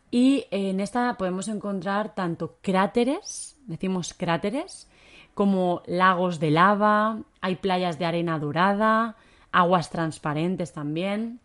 Y 0.09 0.45
en 0.51 0.79
esta 0.79 1.15
podemos 1.17 1.47
encontrar 1.47 2.15
tanto 2.15 2.57
cráteres, 2.61 3.57
decimos 3.65 4.13
cráteres, 4.13 4.87
como 5.33 5.83
lagos 5.85 6.39
de 6.39 6.51
lava, 6.51 7.19
hay 7.41 7.57
playas 7.57 7.99
de 7.99 8.05
arena 8.05 8.39
dorada, 8.39 9.17
aguas 9.51 9.89
transparentes 9.89 10.73
también. 10.73 11.39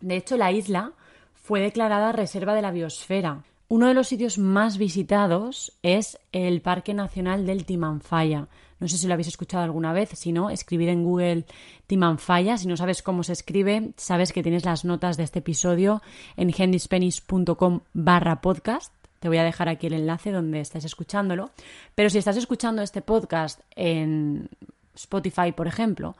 De 0.00 0.16
hecho, 0.16 0.36
la 0.36 0.52
isla 0.52 0.92
fue 1.34 1.60
declarada 1.60 2.12
Reserva 2.12 2.54
de 2.54 2.62
la 2.62 2.70
Biosfera. 2.70 3.44
Uno 3.68 3.88
de 3.88 3.94
los 3.94 4.08
sitios 4.08 4.38
más 4.38 4.78
visitados 4.78 5.76
es 5.82 6.18
el 6.32 6.60
Parque 6.62 6.94
Nacional 6.94 7.46
del 7.46 7.66
Timanfaya. 7.66 8.46
No 8.78 8.88
sé 8.88 8.98
si 8.98 9.06
lo 9.06 9.14
habéis 9.14 9.28
escuchado 9.28 9.64
alguna 9.64 9.92
vez, 9.92 10.10
si 10.14 10.32
no, 10.32 10.50
escribir 10.50 10.90
en 10.90 11.04
Google 11.04 11.46
Timanfaya. 11.86 12.58
Si 12.58 12.66
no 12.66 12.76
sabes 12.76 13.02
cómo 13.02 13.22
se 13.22 13.32
escribe, 13.32 13.92
sabes 13.96 14.32
que 14.32 14.42
tienes 14.42 14.64
las 14.64 14.84
notas 14.84 15.16
de 15.16 15.22
este 15.22 15.38
episodio 15.38 16.02
en 16.36 16.52
hendispenish.com 16.56 17.80
barra 17.94 18.40
podcast. 18.40 18.92
Te 19.20 19.28
voy 19.28 19.38
a 19.38 19.44
dejar 19.44 19.68
aquí 19.68 19.86
el 19.86 19.94
enlace 19.94 20.30
donde 20.30 20.60
estáis 20.60 20.84
escuchándolo. 20.84 21.50
Pero 21.94 22.10
si 22.10 22.18
estás 22.18 22.36
escuchando 22.36 22.82
este 22.82 23.00
podcast 23.00 23.60
en 23.74 24.50
Spotify, 24.94 25.52
por 25.52 25.66
ejemplo, 25.66 26.16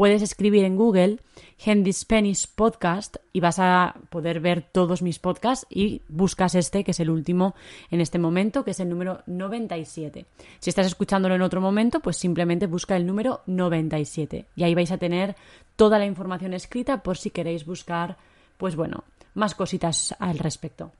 puedes 0.00 0.22
escribir 0.22 0.64
en 0.64 0.76
Google 0.76 1.18
Handy 1.62 1.92
Spanish 1.92 2.48
Podcast 2.54 3.18
y 3.34 3.40
vas 3.40 3.58
a 3.58 3.96
poder 4.08 4.40
ver 4.40 4.62
todos 4.62 5.02
mis 5.02 5.18
podcasts 5.18 5.66
y 5.68 6.00
buscas 6.08 6.54
este, 6.54 6.84
que 6.84 6.92
es 6.92 7.00
el 7.00 7.10
último 7.10 7.54
en 7.90 8.00
este 8.00 8.18
momento, 8.18 8.64
que 8.64 8.70
es 8.70 8.80
el 8.80 8.88
número 8.88 9.20
97. 9.26 10.24
Si 10.58 10.70
estás 10.70 10.86
escuchándolo 10.86 11.34
en 11.34 11.42
otro 11.42 11.60
momento, 11.60 12.00
pues 12.00 12.16
simplemente 12.16 12.66
busca 12.66 12.96
el 12.96 13.06
número 13.06 13.42
97 13.44 14.46
y 14.56 14.62
ahí 14.62 14.74
vais 14.74 14.90
a 14.90 14.96
tener 14.96 15.36
toda 15.76 15.98
la 15.98 16.06
información 16.06 16.54
escrita 16.54 17.02
por 17.02 17.18
si 17.18 17.28
queréis 17.28 17.66
buscar, 17.66 18.16
pues 18.56 18.76
bueno, 18.76 19.04
más 19.34 19.54
cositas 19.54 20.16
al 20.18 20.38
respecto. 20.38 20.92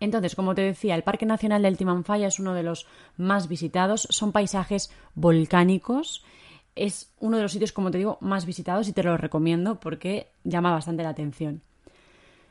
Entonces, 0.00 0.34
como 0.34 0.54
te 0.54 0.62
decía, 0.62 0.94
el 0.94 1.02
Parque 1.02 1.26
Nacional 1.26 1.60
del 1.60 1.76
Timanfaya 1.76 2.28
es 2.28 2.38
uno 2.38 2.54
de 2.54 2.62
los 2.62 2.86
más 3.18 3.46
visitados. 3.46 4.08
Son 4.08 4.32
paisajes 4.32 4.90
volcánicos 5.14 6.24
es 6.76 7.12
uno 7.18 7.38
de 7.38 7.42
los 7.42 7.52
sitios, 7.52 7.72
como 7.72 7.90
te 7.90 7.98
digo, 7.98 8.18
más 8.20 8.46
visitados 8.46 8.86
y 8.86 8.92
te 8.92 9.02
lo 9.02 9.16
recomiendo 9.16 9.80
porque 9.80 10.28
llama 10.44 10.72
bastante 10.72 11.02
la 11.02 11.08
atención. 11.08 11.62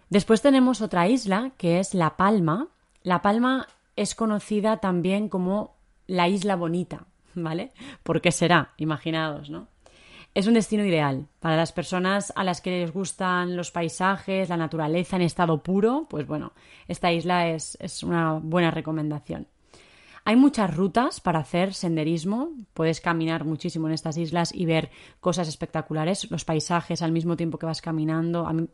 Después 0.09 0.41
tenemos 0.41 0.81
otra 0.81 1.07
isla 1.07 1.51
que 1.57 1.79
es 1.79 1.93
La 1.93 2.17
Palma. 2.17 2.67
La 3.03 3.21
Palma 3.21 3.67
es 3.95 4.15
conocida 4.15 4.77
también 4.77 5.29
como 5.29 5.75
la 6.07 6.27
isla 6.27 6.55
bonita, 6.55 7.05
¿vale? 7.35 7.71
¿Por 8.03 8.21
qué 8.21 8.31
será? 8.31 8.73
Imaginados, 8.77 9.49
¿no? 9.49 9.67
Es 10.33 10.47
un 10.47 10.55
destino 10.55 10.83
ideal 10.83 11.27
para 11.39 11.55
las 11.55 11.71
personas 11.71 12.33
a 12.35 12.43
las 12.43 12.59
que 12.59 12.81
les 12.81 12.91
gustan 12.91 13.55
los 13.55 13.71
paisajes, 13.71 14.49
la 14.49 14.57
naturaleza 14.57 15.15
en 15.15 15.21
estado 15.21 15.63
puro, 15.63 16.07
pues 16.09 16.27
bueno, 16.27 16.51
esta 16.89 17.13
isla 17.13 17.47
es, 17.47 17.77
es 17.79 18.03
una 18.03 18.33
buena 18.33 18.69
recomendación. 18.69 19.47
Hay 20.27 20.35
muchas 20.35 20.75
rutas 20.75 21.21
para 21.21 21.37
hacer 21.37 21.75
senderismo, 21.75 22.49
puedes 22.73 22.99
caminar 22.99 23.45
muchísimo 23.45 23.85
en 23.85 23.93
estas 23.93 24.17
islas 24.17 24.51
y 24.51 24.65
ver 24.65 24.89
cosas 25.19 25.47
espectaculares, 25.47 26.31
los 26.31 26.43
paisajes 26.43 27.03
al 27.03 27.11
mismo 27.11 27.37
tiempo 27.37 27.59
que 27.59 27.67
vas 27.67 27.79
caminando. 27.79 28.47
A 28.47 28.53
mí 28.53 28.67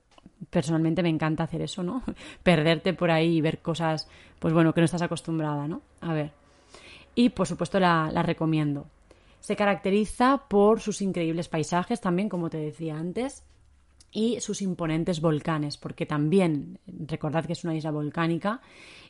personalmente 0.50 1.04
me 1.04 1.10
encanta 1.10 1.44
hacer 1.44 1.62
eso, 1.62 1.84
¿no? 1.84 2.04
Perderte 2.44 2.94
por 2.94 3.12
ahí 3.12 3.36
y 3.36 3.42
ver 3.42 3.60
cosas, 3.62 4.08
pues 4.40 4.54
bueno, 4.54 4.74
que 4.74 4.80
no 4.80 4.86
estás 4.86 5.02
acostumbrada, 5.02 5.68
¿no? 5.68 5.82
A 6.00 6.14
ver. 6.14 6.32
Y 7.16 7.30
por 7.30 7.48
supuesto 7.48 7.82
la, 7.82 8.10
la 8.14 8.24
recomiendo. 8.24 8.88
Se 9.42 9.58
caracteriza 9.58 10.46
por 10.48 10.80
sus 10.80 11.02
increíbles 11.02 11.50
paisajes 11.50 12.00
también, 12.00 12.30
como 12.30 12.50
te 12.50 12.60
decía 12.60 12.96
antes, 12.96 13.44
y 14.12 14.40
sus 14.42 14.62
imponentes 14.62 15.22
volcanes, 15.22 15.78
porque 15.78 16.06
también 16.06 16.80
recordad 16.86 17.46
que 17.46 17.54
es 17.54 17.64
una 17.64 17.76
isla 17.76 17.92
volcánica 17.92 18.62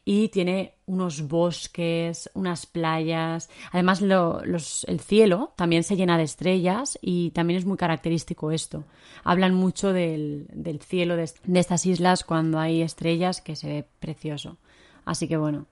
y 0.03 0.29
tiene 0.29 0.75
unos 0.85 1.27
bosques, 1.27 2.29
unas 2.33 2.65
playas. 2.65 3.49
Además, 3.71 4.01
el 4.01 4.99
cielo 4.99 5.53
también 5.55 5.83
se 5.83 5.95
llena 5.95 6.17
de 6.17 6.23
estrellas 6.23 6.97
y 7.01 7.31
también 7.31 7.59
es 7.59 7.65
muy 7.65 7.77
característico 7.77 8.51
esto. 8.51 8.83
Hablan 9.23 9.53
mucho 9.53 9.93
del, 9.93 10.47
cielo 10.85 11.15
de, 11.15 11.29
estas 11.59 11.85
islas 11.85 12.23
cuando 12.23 12.59
hay 12.59 12.81
estrellas 12.81 13.41
que 13.41 13.55
se 13.55 13.67
ve 13.67 13.87
precioso. 13.99 14.57
Así 15.05 15.27
que 15.27 15.37
bueno, 15.37 15.67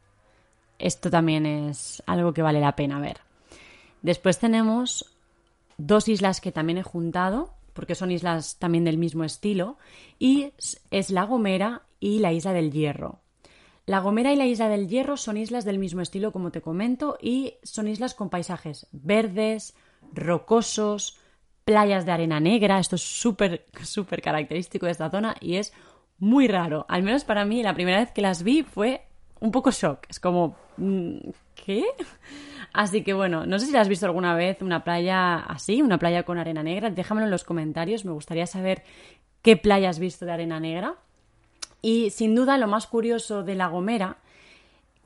esto 0.77 1.09
también 1.09 1.45
es 1.45 2.03
algo 2.05 2.33
que 2.33 2.41
vale 2.41 2.59
la 2.59 2.75
pena 2.75 2.99
ver. 2.99 3.17
Después 4.01 4.39
tenemos 4.39 5.05
dos 5.77 6.07
islas 6.07 6.39
que 6.39 6.51
también 6.51 6.77
he 6.77 6.83
juntado 6.83 7.58
porque 7.79 7.95
son 7.95 8.11
islas 8.11 8.57
también 8.59 8.83
del 8.83 8.97
mismo 8.97 9.23
estilo, 9.23 9.77
y 10.19 10.51
es 10.91 11.11
La 11.11 11.23
Gomera 11.23 11.83
y 12.01 12.19
la 12.19 12.33
Isla 12.33 12.51
del 12.51 12.73
Hierro. 12.73 13.21
La 13.85 14.01
Gomera 14.01 14.33
y 14.33 14.35
la 14.35 14.45
Isla 14.45 14.67
del 14.67 14.89
Hierro 14.89 15.15
son 15.15 15.37
islas 15.37 15.63
del 15.63 15.79
mismo 15.79 16.01
estilo, 16.01 16.33
como 16.33 16.51
te 16.51 16.59
comento, 16.59 17.17
y 17.21 17.53
son 17.63 17.87
islas 17.87 18.15
con 18.15 18.29
paisajes 18.29 18.85
verdes, 18.91 19.75
rocosos, 20.11 21.17
playas 21.63 22.05
de 22.05 22.11
arena 22.11 22.41
negra. 22.41 22.79
Esto 22.79 22.97
es 22.97 23.01
súper, 23.01 23.65
súper 23.81 24.21
característico 24.21 24.85
de 24.85 24.91
esta 24.91 25.09
zona 25.09 25.37
y 25.39 25.55
es 25.55 25.71
muy 26.17 26.49
raro. 26.49 26.85
Al 26.89 27.01
menos 27.01 27.23
para 27.23 27.45
mí, 27.45 27.63
la 27.63 27.73
primera 27.73 27.99
vez 27.99 28.11
que 28.11 28.21
las 28.21 28.43
vi 28.43 28.63
fue 28.63 29.05
un 29.39 29.51
poco 29.51 29.71
shock. 29.71 30.05
Es 30.09 30.19
como, 30.19 30.57
mm, 30.75 31.29
Así 32.73 33.03
que 33.03 33.13
bueno, 33.13 33.45
no 33.45 33.59
sé 33.59 33.65
si 33.65 33.75
has 33.75 33.89
visto 33.89 34.05
alguna 34.05 34.35
vez 34.35 34.61
una 34.61 34.83
playa 34.83 35.37
así, 35.37 35.81
una 35.81 35.97
playa 35.97 36.23
con 36.23 36.37
arena 36.37 36.63
negra. 36.63 36.89
Déjamelo 36.89 37.25
en 37.25 37.31
los 37.31 37.43
comentarios, 37.43 38.05
me 38.05 38.11
gustaría 38.11 38.45
saber 38.45 38.83
qué 39.41 39.57
playa 39.57 39.89
has 39.89 39.99
visto 39.99 40.25
de 40.25 40.31
arena 40.31 40.59
negra. 40.59 40.95
Y 41.81 42.09
sin 42.11 42.35
duda 42.35 42.57
lo 42.57 42.67
más 42.67 42.87
curioso 42.87 43.43
de 43.43 43.55
La 43.55 43.67
Gomera, 43.67 44.17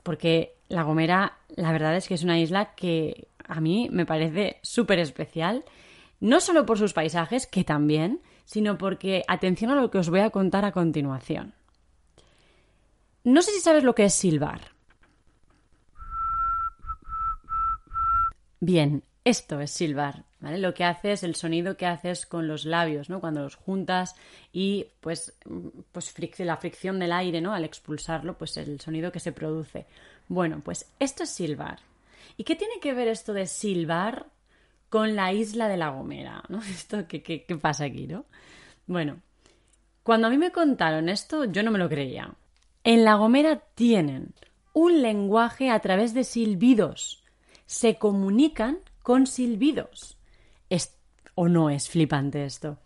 porque 0.02 0.56
La 0.68 0.82
Gomera 0.82 1.38
la 1.56 1.72
verdad 1.72 1.96
es 1.96 2.08
que 2.08 2.14
es 2.14 2.24
una 2.24 2.38
isla 2.38 2.74
que 2.74 3.28
a 3.46 3.60
mí 3.60 3.88
me 3.90 4.06
parece 4.06 4.58
súper 4.62 4.98
especial, 4.98 5.64
no 6.20 6.40
solo 6.40 6.66
por 6.66 6.78
sus 6.78 6.92
paisajes, 6.92 7.46
que 7.46 7.64
también, 7.64 8.20
sino 8.44 8.76
porque 8.78 9.24
atención 9.28 9.70
a 9.70 9.76
lo 9.76 9.90
que 9.90 9.98
os 9.98 10.10
voy 10.10 10.20
a 10.20 10.30
contar 10.30 10.64
a 10.64 10.72
continuación. 10.72 11.54
No 13.22 13.40
sé 13.40 13.52
si 13.52 13.60
sabes 13.60 13.84
lo 13.84 13.94
que 13.94 14.04
es 14.04 14.14
silbar. 14.14 14.73
Bien, 18.66 19.02
esto 19.24 19.60
es 19.60 19.72
silbar, 19.72 20.24
¿vale? 20.40 20.56
Lo 20.56 20.72
que 20.72 20.84
haces, 20.84 21.22
el 21.22 21.34
sonido 21.34 21.76
que 21.76 21.84
haces 21.84 22.24
con 22.24 22.48
los 22.48 22.64
labios, 22.64 23.10
¿no? 23.10 23.20
Cuando 23.20 23.42
los 23.42 23.56
juntas 23.56 24.16
y 24.54 24.86
pues, 25.00 25.34
pues 25.92 26.14
la 26.38 26.56
fricción 26.56 26.98
del 26.98 27.12
aire, 27.12 27.42
¿no? 27.42 27.52
Al 27.52 27.64
expulsarlo, 27.64 28.38
pues 28.38 28.56
el 28.56 28.80
sonido 28.80 29.12
que 29.12 29.20
se 29.20 29.32
produce. 29.32 29.84
Bueno, 30.28 30.62
pues 30.64 30.90
esto 30.98 31.24
es 31.24 31.28
silbar. 31.28 31.80
¿Y 32.38 32.44
qué 32.44 32.56
tiene 32.56 32.80
que 32.80 32.94
ver 32.94 33.08
esto 33.08 33.34
de 33.34 33.46
silbar 33.46 34.28
con 34.88 35.14
la 35.14 35.34
isla 35.34 35.68
de 35.68 35.76
La 35.76 35.90
Gomera? 35.90 36.42
¿no? 36.48 36.62
Esto, 36.62 37.06
¿qué, 37.06 37.22
qué, 37.22 37.44
qué 37.44 37.56
pasa 37.56 37.84
aquí, 37.84 38.06
no? 38.06 38.24
Bueno, 38.86 39.20
cuando 40.02 40.28
a 40.28 40.30
mí 40.30 40.38
me 40.38 40.52
contaron 40.52 41.10
esto, 41.10 41.44
yo 41.44 41.62
no 41.62 41.70
me 41.70 41.78
lo 41.78 41.90
creía. 41.90 42.32
En 42.82 43.04
La 43.04 43.16
Gomera 43.16 43.60
tienen 43.74 44.32
un 44.72 45.02
lenguaje 45.02 45.68
a 45.68 45.80
través 45.80 46.14
de 46.14 46.24
silbidos. 46.24 47.23
Se 47.66 47.96
comunican 47.96 48.78
con 49.02 49.26
silbidos. 49.26 50.16
¿Es, 50.70 50.96
¿O 51.34 51.48
no 51.48 51.70
es 51.70 51.88
flipante 51.88 52.44
esto? 52.44 52.78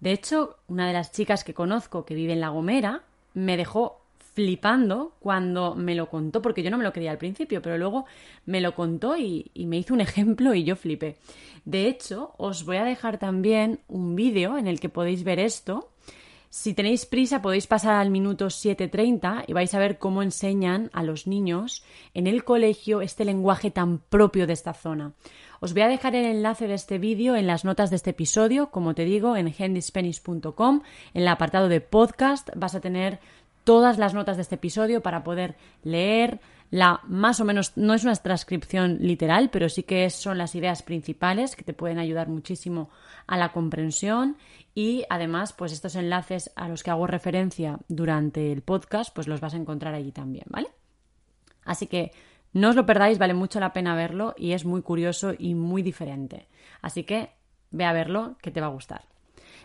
De 0.00 0.12
hecho, 0.12 0.58
una 0.68 0.86
de 0.86 0.92
las 0.92 1.12
chicas 1.12 1.44
que 1.44 1.54
conozco 1.54 2.04
que 2.04 2.14
vive 2.14 2.34
en 2.34 2.40
La 2.40 2.50
Gomera 2.50 3.02
me 3.34 3.56
dejó 3.56 4.02
flipando 4.36 5.14
cuando 5.18 5.74
me 5.74 5.94
lo 5.94 6.10
contó, 6.10 6.42
porque 6.42 6.62
yo 6.62 6.70
no 6.70 6.76
me 6.76 6.84
lo 6.84 6.92
creía 6.92 7.10
al 7.10 7.16
principio, 7.16 7.62
pero 7.62 7.78
luego 7.78 8.04
me 8.44 8.60
lo 8.60 8.74
contó 8.74 9.16
y, 9.16 9.50
y, 9.54 9.64
me 9.64 9.78
hizo 9.78 9.94
un 9.94 10.00
ejemplo 10.02 10.54
y 10.54 10.62
yo 10.62 10.76
flipé. 10.76 11.16
De 11.64 11.88
hecho, 11.88 12.34
os 12.36 12.66
voy 12.66 12.76
a 12.76 12.84
dejar 12.84 13.18
también 13.18 13.80
un 13.88 14.14
vídeo 14.14 14.58
en 14.58 14.66
el 14.66 14.78
que 14.78 14.90
podéis 14.90 15.24
ver 15.24 15.40
esto. 15.40 15.88
Si 16.56 16.72
tenéis 16.72 17.04
prisa 17.04 17.42
podéis 17.42 17.66
pasar 17.66 18.00
al 18.00 18.08
minuto 18.08 18.46
7.30 18.46 19.44
y 19.46 19.52
vais 19.52 19.74
a 19.74 19.78
ver 19.78 19.98
cómo 19.98 20.22
enseñan 20.22 20.88
a 20.94 21.02
los 21.02 21.26
niños 21.26 21.84
en 22.14 22.26
el 22.26 22.44
colegio 22.44 23.02
este 23.02 23.26
lenguaje 23.26 23.70
tan 23.70 23.98
propio 23.98 24.46
de 24.46 24.54
esta 24.54 24.72
zona. 24.72 25.12
Os 25.60 25.74
voy 25.74 25.82
a 25.82 25.88
dejar 25.88 26.14
el 26.14 26.24
enlace 26.24 26.66
de 26.66 26.72
este 26.72 26.96
vídeo 26.96 27.36
en 27.36 27.46
las 27.46 27.66
notas 27.66 27.90
de 27.90 27.96
este 27.96 28.10
episodio, 28.10 28.70
como 28.70 28.94
te 28.94 29.04
digo, 29.04 29.36
en 29.36 29.52
handyspanish.com, 29.52 30.80
en 31.12 31.22
el 31.22 31.28
apartado 31.28 31.68
de 31.68 31.82
podcast 31.82 32.48
vas 32.56 32.74
a 32.74 32.80
tener 32.80 33.20
todas 33.66 33.98
las 33.98 34.14
notas 34.14 34.36
de 34.36 34.42
este 34.42 34.54
episodio 34.54 35.02
para 35.02 35.24
poder 35.24 35.56
leer 35.82 36.40
la 36.70 37.00
más 37.08 37.40
o 37.40 37.44
menos, 37.44 37.76
no 37.76 37.94
es 37.94 38.04
una 38.04 38.14
transcripción 38.14 38.98
literal, 39.00 39.50
pero 39.50 39.68
sí 39.68 39.82
que 39.82 40.08
son 40.08 40.38
las 40.38 40.54
ideas 40.54 40.82
principales 40.82 41.56
que 41.56 41.64
te 41.64 41.72
pueden 41.72 41.98
ayudar 41.98 42.28
muchísimo 42.28 42.90
a 43.26 43.36
la 43.36 43.50
comprensión 43.50 44.36
y 44.72 45.04
además 45.10 45.52
pues 45.52 45.72
estos 45.72 45.96
enlaces 45.96 46.52
a 46.54 46.68
los 46.68 46.84
que 46.84 46.92
hago 46.92 47.08
referencia 47.08 47.80
durante 47.88 48.52
el 48.52 48.62
podcast 48.62 49.12
pues 49.12 49.26
los 49.26 49.40
vas 49.40 49.54
a 49.54 49.58
encontrar 49.58 49.94
allí 49.94 50.12
también, 50.12 50.46
¿vale? 50.48 50.68
Así 51.64 51.88
que 51.88 52.12
no 52.52 52.68
os 52.68 52.76
lo 52.76 52.86
perdáis, 52.86 53.18
vale 53.18 53.34
mucho 53.34 53.58
la 53.58 53.72
pena 53.72 53.96
verlo 53.96 54.34
y 54.38 54.52
es 54.52 54.64
muy 54.64 54.82
curioso 54.82 55.32
y 55.36 55.54
muy 55.54 55.82
diferente. 55.82 56.46
Así 56.82 57.02
que 57.02 57.30
ve 57.72 57.84
a 57.84 57.92
verlo 57.92 58.36
que 58.40 58.52
te 58.52 58.60
va 58.60 58.68
a 58.68 58.70
gustar. 58.70 59.02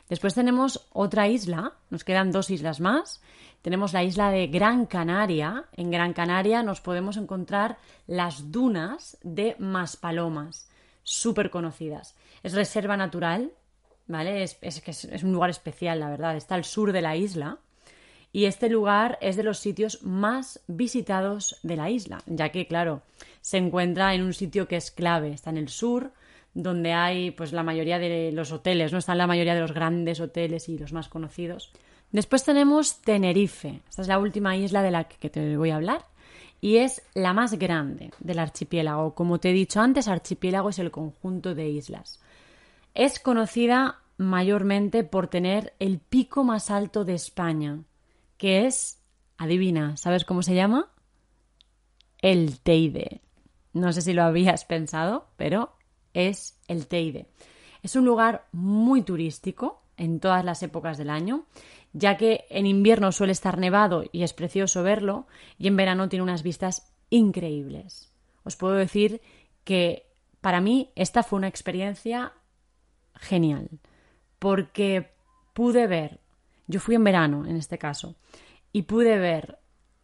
Después 0.09 0.33
tenemos 0.33 0.89
otra 0.91 1.27
isla, 1.27 1.73
nos 1.89 2.03
quedan 2.03 2.31
dos 2.31 2.49
islas 2.49 2.81
más 2.81 3.21
tenemos 3.61 3.93
la 3.93 4.03
isla 4.03 4.31
de 4.31 4.47
Gran 4.47 4.85
Canaria. 4.85 5.65
En 5.73 5.91
Gran 5.91 6.13
Canaria 6.13 6.63
nos 6.63 6.81
podemos 6.81 7.17
encontrar 7.17 7.77
las 8.07 8.51
dunas 8.51 9.17
de 9.23 9.55
Maspalomas, 9.59 10.67
súper 11.03 11.49
conocidas. 11.49 12.15
Es 12.43 12.53
reserva 12.53 12.97
natural, 12.97 13.51
¿vale? 14.07 14.43
Es, 14.43 14.57
es, 14.61 15.23
un 15.23 15.31
lugar 15.31 15.51
especial, 15.51 15.99
la 15.99 16.09
verdad. 16.09 16.35
Está 16.35 16.55
al 16.55 16.65
sur 16.65 16.91
de 16.91 17.01
la 17.01 17.15
isla. 17.15 17.59
Y 18.33 18.45
este 18.45 18.69
lugar 18.69 19.17
es 19.21 19.35
de 19.35 19.43
los 19.43 19.59
sitios 19.59 20.03
más 20.03 20.61
visitados 20.67 21.59
de 21.63 21.75
la 21.75 21.89
isla, 21.89 22.23
ya 22.27 22.49
que, 22.49 22.65
claro, 22.65 23.01
se 23.41 23.57
encuentra 23.57 24.15
en 24.15 24.23
un 24.23 24.33
sitio 24.33 24.69
que 24.69 24.77
es 24.77 24.89
clave. 24.89 25.33
Está 25.33 25.49
en 25.49 25.57
el 25.57 25.67
sur, 25.67 26.13
donde 26.53 26.93
hay 26.93 27.31
pues 27.31 27.51
la 27.51 27.61
mayoría 27.61 27.99
de 27.99 28.31
los 28.31 28.51
hoteles, 28.53 28.91
¿no? 28.91 28.99
Están 28.99 29.17
la 29.17 29.27
mayoría 29.27 29.53
de 29.53 29.61
los 29.61 29.73
grandes 29.73 30.19
hoteles 30.21 30.69
y 30.69 30.77
los 30.77 30.93
más 30.93 31.09
conocidos. 31.09 31.73
Después 32.11 32.43
tenemos 32.43 33.01
Tenerife. 33.01 33.81
Esta 33.89 34.01
es 34.01 34.07
la 34.07 34.19
última 34.19 34.57
isla 34.57 34.83
de 34.83 34.91
la 34.91 35.05
que 35.05 35.29
te 35.29 35.55
voy 35.55 35.69
a 35.69 35.77
hablar 35.77 36.05
y 36.59 36.77
es 36.77 37.01
la 37.13 37.33
más 37.33 37.53
grande 37.57 38.11
del 38.19 38.39
archipiélago. 38.39 39.15
Como 39.15 39.39
te 39.39 39.49
he 39.49 39.53
dicho 39.53 39.81
antes, 39.81 40.07
archipiélago 40.07 40.69
es 40.69 40.79
el 40.79 40.91
conjunto 40.91 41.55
de 41.55 41.69
islas. 41.69 42.19
Es 42.93 43.19
conocida 43.19 44.01
mayormente 44.17 45.03
por 45.03 45.27
tener 45.27 45.73
el 45.79 45.99
pico 45.99 46.43
más 46.43 46.69
alto 46.69 47.05
de 47.05 47.15
España, 47.15 47.79
que 48.37 48.67
es, 48.67 48.99
adivina, 49.37 49.97
¿sabes 49.97 50.25
cómo 50.25 50.43
se 50.43 50.53
llama? 50.53 50.91
El 52.21 52.59
Teide. 52.59 53.21
No 53.73 53.91
sé 53.93 54.01
si 54.01 54.13
lo 54.13 54.23
habías 54.23 54.65
pensado, 54.65 55.27
pero 55.37 55.73
es 56.13 56.59
el 56.67 56.87
Teide. 56.87 57.27
Es 57.81 57.95
un 57.95 58.05
lugar 58.05 58.47
muy 58.51 59.01
turístico 59.01 59.81
en 59.97 60.19
todas 60.19 60.45
las 60.45 60.61
épocas 60.61 60.97
del 60.97 61.09
año 61.09 61.45
ya 61.93 62.17
que 62.17 62.45
en 62.49 62.65
invierno 62.65 63.11
suele 63.11 63.33
estar 63.33 63.57
nevado 63.57 64.03
y 64.11 64.23
es 64.23 64.33
precioso 64.33 64.83
verlo, 64.83 65.27
y 65.57 65.67
en 65.67 65.75
verano 65.75 66.09
tiene 66.09 66.23
unas 66.23 66.43
vistas 66.43 66.91
increíbles. 67.09 68.11
Os 68.43 68.55
puedo 68.55 68.75
decir 68.75 69.21
que 69.63 70.05
para 70.41 70.61
mí 70.61 70.91
esta 70.95 71.23
fue 71.23 71.37
una 71.37 71.47
experiencia 71.47 72.33
genial, 73.15 73.69
porque 74.39 75.11
pude 75.53 75.87
ver, 75.87 76.19
yo 76.67 76.79
fui 76.79 76.95
en 76.95 77.03
verano 77.03 77.45
en 77.45 77.57
este 77.57 77.77
caso, 77.77 78.15
y 78.73 78.83
pude 78.83 79.17
ver 79.19 79.59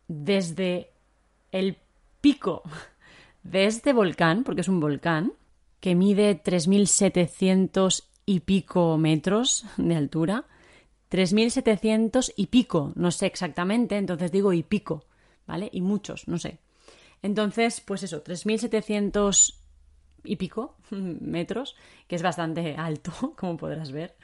desde 0.08 0.92
el 1.52 1.78
pico 2.22 2.64
de 3.44 3.66
este 3.66 3.94
volcán, 3.94 4.44
porque 4.44 4.62
es 4.62 4.68
un 4.68 4.80
volcán, 4.80 5.34
que 5.80 5.96
mide 5.96 6.42
3.700 6.44 8.04
y 8.26 8.42
pico 8.42 8.98
metros 8.98 9.66
de 9.78 9.96
altura, 9.96 10.46
3.700 11.10 12.34
y 12.36 12.48
pico, 12.48 12.92
no 12.96 13.12
sé 13.12 13.28
exactamente, 13.28 13.98
entonces 13.98 14.32
digo 14.32 14.54
y 14.54 14.64
pico, 14.64 15.06
¿vale? 15.46 15.70
Y 15.72 15.82
muchos, 15.82 16.28
no 16.28 16.38
sé. 16.38 16.60
Entonces, 17.22 17.82
pues 17.82 18.04
eso, 18.04 18.24
3.700 18.24 19.56
y 20.24 20.36
pico 20.36 20.76
metros, 20.92 21.76
que 22.08 22.16
es 22.16 22.22
bastante 22.22 22.76
alto, 22.76 23.12
como 23.38 23.58
podrás 23.58 23.92
ver. 23.92 24.16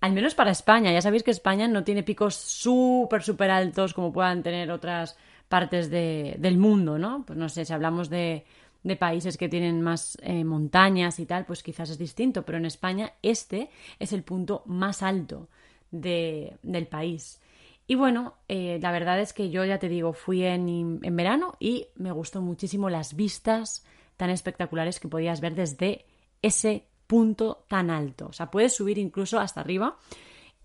Al 0.00 0.12
menos 0.12 0.36
para 0.36 0.52
España. 0.52 0.92
Ya 0.92 1.02
sabéis 1.02 1.24
que 1.24 1.32
España 1.32 1.66
no 1.66 1.82
tiene 1.82 2.04
picos 2.04 2.36
súper, 2.36 3.22
súper 3.22 3.50
altos 3.50 3.94
como 3.94 4.12
puedan 4.12 4.44
tener 4.44 4.70
otras 4.70 5.16
partes 5.48 5.90
del 5.90 6.58
mundo, 6.58 6.98
¿no? 6.98 7.24
Pues 7.26 7.36
no 7.36 7.48
sé, 7.48 7.64
si 7.64 7.72
hablamos 7.72 8.08
de, 8.08 8.44
de 8.84 8.96
países 8.96 9.36
que 9.36 9.48
tienen 9.48 9.82
más 9.82 10.16
eh, 10.22 10.44
montañas 10.44 11.18
y 11.18 11.26
tal, 11.26 11.46
pues 11.46 11.64
quizás 11.64 11.90
es 11.90 11.98
distinto, 11.98 12.44
pero 12.44 12.58
en 12.58 12.66
España 12.66 13.14
este 13.22 13.70
es 13.98 14.12
el 14.12 14.22
punto 14.22 14.62
más 14.66 15.02
alto 15.02 15.48
del 15.90 16.86
país. 16.90 17.40
Y 17.86 17.94
bueno, 17.94 18.34
eh, 18.48 18.78
la 18.82 18.92
verdad 18.92 19.18
es 19.20 19.32
que 19.32 19.50
yo 19.50 19.64
ya 19.64 19.78
te 19.78 19.88
digo, 19.88 20.12
fui 20.12 20.44
en, 20.44 21.00
en 21.02 21.16
verano 21.16 21.56
y 21.58 21.86
me 21.96 22.12
gustó 22.12 22.42
muchísimo 22.42 22.90
las 22.90 23.14
vistas 23.14 23.84
tan 24.16 24.30
espectaculares 24.30 25.00
que 25.00 25.08
podías 25.08 25.40
ver 25.40 25.54
desde 25.54 26.04
ese 26.42 26.84
punto 27.06 27.64
tan 27.68 27.90
alto. 27.90 28.26
O 28.26 28.32
sea, 28.32 28.50
puedes 28.50 28.76
subir 28.76 28.98
incluso 28.98 29.40
hasta 29.40 29.60
arriba. 29.60 29.96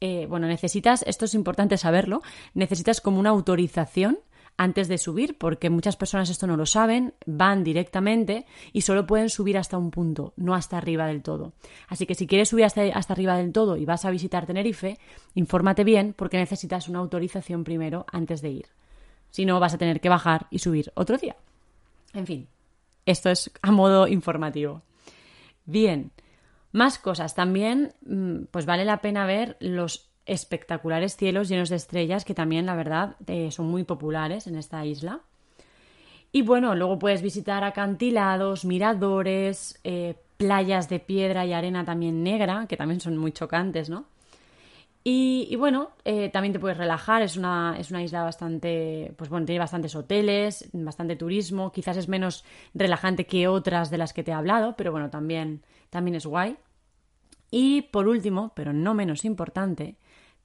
Eh, 0.01 0.25
bueno, 0.27 0.47
necesitas, 0.47 1.03
esto 1.07 1.25
es 1.25 1.33
importante 1.33 1.77
saberlo, 1.77 2.21
necesitas 2.53 2.99
como 2.99 3.19
una 3.19 3.29
autorización 3.29 4.19
antes 4.57 4.87
de 4.87 4.97
subir, 4.97 5.37
porque 5.37 5.69
muchas 5.69 5.95
personas 5.95 6.29
esto 6.29 6.47
no 6.47 6.57
lo 6.57 6.65
saben, 6.65 7.13
van 7.25 7.63
directamente 7.63 8.45
y 8.71 8.81
solo 8.81 9.05
pueden 9.05 9.29
subir 9.29 9.57
hasta 9.57 9.77
un 9.77 9.91
punto, 9.91 10.33
no 10.35 10.53
hasta 10.53 10.77
arriba 10.77 11.07
del 11.07 11.23
todo. 11.23 11.53
Así 11.87 12.05
que 12.05 12.15
si 12.15 12.27
quieres 12.27 12.49
subir 12.49 12.65
hasta, 12.65 12.83
hasta 12.83 13.13
arriba 13.13 13.37
del 13.37 13.51
todo 13.51 13.77
y 13.77 13.85
vas 13.85 14.05
a 14.05 14.11
visitar 14.11 14.45
Tenerife, 14.45 14.99
infórmate 15.33 15.83
bien 15.83 16.13
porque 16.15 16.37
necesitas 16.37 16.87
una 16.87 16.99
autorización 16.99 17.63
primero 17.63 18.05
antes 18.11 18.41
de 18.41 18.49
ir. 18.49 18.65
Si 19.29 19.45
no, 19.45 19.59
vas 19.59 19.73
a 19.73 19.77
tener 19.77 19.99
que 19.99 20.09
bajar 20.09 20.47
y 20.51 20.59
subir 20.59 20.91
otro 20.95 21.17
día. 21.17 21.35
En 22.13 22.27
fin, 22.27 22.47
esto 23.05 23.29
es 23.29 23.51
a 23.61 23.71
modo 23.71 24.07
informativo. 24.07 24.83
Bien, 25.65 26.11
más 26.71 26.99
cosas. 26.99 27.33
También, 27.33 27.93
mm, 28.05 28.45
pues 28.51 28.65
vale 28.65 28.85
la 28.85 29.01
pena 29.01 29.25
ver 29.25 29.57
los 29.59 30.09
espectaculares 30.25 31.15
cielos 31.15 31.49
llenos 31.49 31.69
de 31.69 31.75
estrellas 31.75 32.25
que 32.25 32.33
también, 32.33 32.65
la 32.65 32.75
verdad, 32.75 33.15
eh, 33.27 33.51
son 33.51 33.67
muy 33.67 33.83
populares 33.83 34.47
en 34.47 34.55
esta 34.55 34.85
isla. 34.85 35.21
Y 36.31 36.41
bueno, 36.41 36.75
luego 36.75 36.97
puedes 36.97 37.21
visitar 37.21 37.63
acantilados, 37.63 38.65
miradores, 38.65 39.79
eh, 39.83 40.15
playas 40.37 40.89
de 40.89 40.99
piedra 40.99 41.45
y 41.45 41.53
arena 41.53 41.85
también 41.85 42.23
negra, 42.23 42.65
que 42.67 42.77
también 42.77 42.99
son 42.99 43.17
muy 43.17 43.31
chocantes, 43.31 43.89
¿no? 43.89 44.05
Y, 45.05 45.53
bueno, 45.57 45.89
eh, 46.05 46.29
también 46.29 46.53
te 46.53 46.59
puedes 46.59 46.77
relajar, 46.77 47.21
es 47.23 47.35
una, 47.35 47.75
es 47.77 47.91
una 47.91 48.01
isla 48.01 48.23
bastante, 48.23 49.13
pues 49.17 49.29
bueno, 49.29 49.45
tiene 49.45 49.59
bastantes 49.59 49.95
hoteles, 49.95 50.69
bastante 50.71 51.17
turismo, 51.17 51.73
quizás 51.73 51.97
es 51.97 52.07
menos 52.07 52.45
relajante 52.73 53.25
que 53.25 53.49
otras 53.49 53.91
de 53.91 53.97
las 53.97 54.13
que 54.13 54.23
te 54.23 54.31
he 54.31 54.33
hablado, 54.33 54.77
pero 54.77 54.93
bueno, 54.93 55.09
también, 55.09 55.61
también 55.89 56.15
es 56.15 56.25
guay. 56.25 56.55
Y 57.51 57.81
por 57.83 58.07
último, 58.07 58.53
pero 58.55 58.71
no 58.71 58.93
menos 58.93 59.25
importante, 59.25 59.97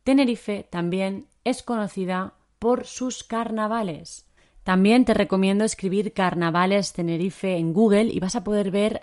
Tenerife 0.09 0.66
también 0.71 1.27
es 1.44 1.62
conocida 1.62 2.33
por 2.59 2.87
sus 2.87 3.25
carnavales. 3.25 4.27
También 4.62 5.05
te 5.05 5.12
recomiendo 5.12 5.66
escribir 5.66 6.14
Carnavales 6.14 6.94
Tenerife 6.94 7.59
en 7.59 7.75
Google 7.75 8.05
y 8.05 8.18
vas 8.18 8.35
a 8.35 8.42
poder 8.42 8.71
ver 8.71 9.03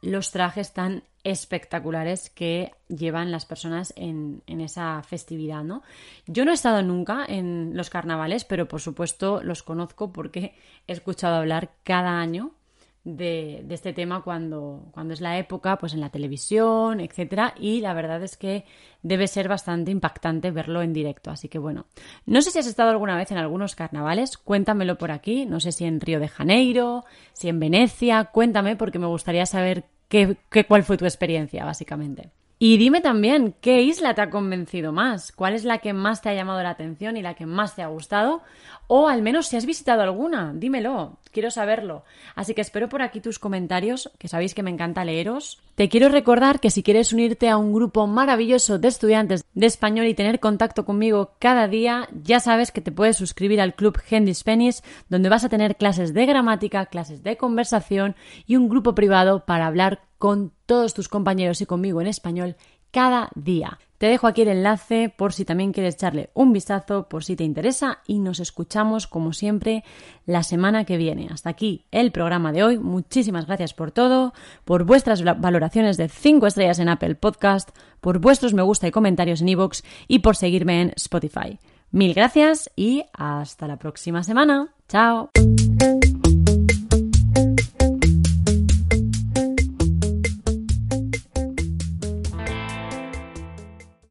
los 0.00 0.30
trajes 0.30 0.72
tan 0.72 1.02
espectaculares 1.24 2.30
que 2.30 2.70
llevan 2.86 3.32
las 3.32 3.46
personas 3.46 3.92
en, 3.96 4.44
esa 4.46 5.02
festividad, 5.02 5.64
¿no? 5.64 5.82
Yo 6.28 6.44
no 6.44 6.52
he 6.52 6.54
estado 6.54 6.82
nunca 6.82 7.24
en 7.26 7.72
los 7.76 7.90
carnavales, 7.90 8.44
pero 8.44 8.68
por 8.68 8.80
supuesto 8.80 9.42
los 9.42 9.64
conozco 9.64 10.12
porque 10.12 10.54
he 10.86 10.92
escuchado 10.92 11.34
hablar 11.34 11.72
cada 11.82 12.20
año 12.20 12.52
de, 13.04 13.66
este 13.68 13.92
tema 13.92 14.22
cuando, 14.22 14.86
cuando 14.92 15.12
es 15.14 15.20
la 15.20 15.38
época, 15.38 15.76
pues 15.76 15.92
en 15.92 16.00
la 16.00 16.10
televisión, 16.10 17.00
etcétera, 17.00 17.54
y 17.58 17.80
la 17.80 17.92
verdad 17.92 18.22
es 18.22 18.36
que 18.36 18.64
debe 19.02 19.28
ser 19.28 19.48
bastante 19.48 19.90
impactante 19.90 20.50
verlo 20.50 20.82
en 20.82 20.92
directo. 20.92 21.30
Así 21.30 21.48
que 21.48 21.58
bueno, 21.58 21.86
no 22.26 22.40
sé 22.40 22.50
si 22.50 22.58
has 22.58 22.66
estado 22.66 22.90
alguna 22.90 23.16
vez 23.16 23.30
en 23.30 23.38
algunos 23.38 23.74
carnavales, 23.74 24.38
cuéntamelo 24.38 24.96
por 24.96 25.10
aquí, 25.10 25.44
no 25.44 25.60
sé 25.60 25.72
si 25.72 25.84
en 25.84 26.00
Río 26.00 26.18
de 26.18 26.28
Janeiro, 26.28 27.04
si 27.34 27.48
en 27.48 27.60
Venecia, 27.60 28.24
cuéntame 28.24 28.76
porque 28.76 28.98
me 28.98 29.06
gustaría 29.06 29.46
saber 29.46 29.84
qué, 30.08 30.36
qué 30.50 30.64
cuál 30.64 30.82
fue 30.82 30.96
tu 30.96 31.04
experiencia, 31.04 31.64
básicamente. 31.64 32.30
Y 32.58 32.76
dime 32.76 33.00
también, 33.00 33.54
¿qué 33.60 33.82
isla 33.82 34.14
te 34.14 34.22
ha 34.22 34.30
convencido 34.30 34.92
más? 34.92 35.32
¿Cuál 35.32 35.54
es 35.54 35.64
la 35.64 35.78
que 35.78 35.92
más 35.92 36.22
te 36.22 36.28
ha 36.28 36.34
llamado 36.34 36.62
la 36.62 36.70
atención 36.70 37.16
y 37.16 37.22
la 37.22 37.34
que 37.34 37.46
más 37.46 37.74
te 37.74 37.82
ha 37.82 37.88
gustado? 37.88 38.42
O 38.86 39.08
al 39.08 39.22
menos 39.22 39.48
si 39.48 39.56
has 39.56 39.66
visitado 39.66 40.02
alguna, 40.02 40.52
dímelo, 40.54 41.18
quiero 41.32 41.50
saberlo. 41.50 42.04
Así 42.36 42.54
que 42.54 42.60
espero 42.60 42.88
por 42.88 43.02
aquí 43.02 43.20
tus 43.20 43.40
comentarios, 43.40 44.10
que 44.18 44.28
sabéis 44.28 44.54
que 44.54 44.62
me 44.62 44.70
encanta 44.70 45.04
leeros. 45.04 45.60
Te 45.74 45.88
quiero 45.88 46.08
recordar 46.08 46.60
que 46.60 46.70
si 46.70 46.84
quieres 46.84 47.12
unirte 47.12 47.48
a 47.48 47.56
un 47.56 47.72
grupo 47.72 48.06
maravilloso 48.06 48.78
de 48.78 48.86
estudiantes 48.86 49.44
de 49.54 49.66
español 49.66 50.06
y 50.06 50.14
tener 50.14 50.38
contacto 50.38 50.84
conmigo 50.84 51.32
cada 51.40 51.66
día, 51.66 52.08
ya 52.22 52.38
sabes 52.38 52.70
que 52.70 52.80
te 52.80 52.92
puedes 52.92 53.16
suscribir 53.16 53.60
al 53.60 53.74
club 53.74 53.98
Handy 54.08 54.32
Spanish, 54.32 54.80
donde 55.08 55.28
vas 55.28 55.44
a 55.44 55.48
tener 55.48 55.76
clases 55.76 56.14
de 56.14 56.26
gramática, 56.26 56.86
clases 56.86 57.24
de 57.24 57.36
conversación 57.36 58.14
y 58.46 58.54
un 58.54 58.68
grupo 58.68 58.94
privado 58.94 59.44
para 59.44 59.66
hablar 59.66 60.02
con 60.24 60.52
todos 60.64 60.94
tus 60.94 61.10
compañeros 61.10 61.60
y 61.60 61.66
conmigo 61.66 62.00
en 62.00 62.06
español 62.06 62.56
cada 62.90 63.28
día. 63.34 63.78
Te 63.98 64.06
dejo 64.06 64.26
aquí 64.26 64.40
el 64.40 64.48
enlace 64.48 65.12
por 65.14 65.34
si 65.34 65.44
también 65.44 65.74
quieres 65.74 65.96
echarle 65.96 66.30
un 66.32 66.50
vistazo, 66.54 67.10
por 67.10 67.24
si 67.24 67.36
te 67.36 67.44
interesa 67.44 67.98
y 68.06 68.20
nos 68.20 68.40
escuchamos 68.40 69.06
como 69.06 69.34
siempre 69.34 69.84
la 70.24 70.42
semana 70.42 70.86
que 70.86 70.96
viene. 70.96 71.28
Hasta 71.30 71.50
aquí 71.50 71.84
el 71.90 72.10
programa 72.10 72.52
de 72.52 72.64
hoy. 72.64 72.78
Muchísimas 72.78 73.44
gracias 73.44 73.74
por 73.74 73.90
todo, 73.90 74.32
por 74.64 74.84
vuestras 74.84 75.22
valoraciones 75.22 75.98
de 75.98 76.08
5 76.08 76.46
estrellas 76.46 76.78
en 76.78 76.88
Apple 76.88 77.16
Podcast, 77.16 77.76
por 78.00 78.18
vuestros 78.18 78.54
me 78.54 78.62
gusta 78.62 78.88
y 78.88 78.92
comentarios 78.92 79.42
en 79.42 79.50
iVoox 79.50 79.82
y 80.08 80.20
por 80.20 80.36
seguirme 80.36 80.80
en 80.80 80.92
Spotify. 80.96 81.58
Mil 81.90 82.14
gracias 82.14 82.70
y 82.76 83.04
hasta 83.12 83.68
la 83.68 83.76
próxima 83.76 84.22
semana. 84.22 84.72
Chao. 84.88 85.28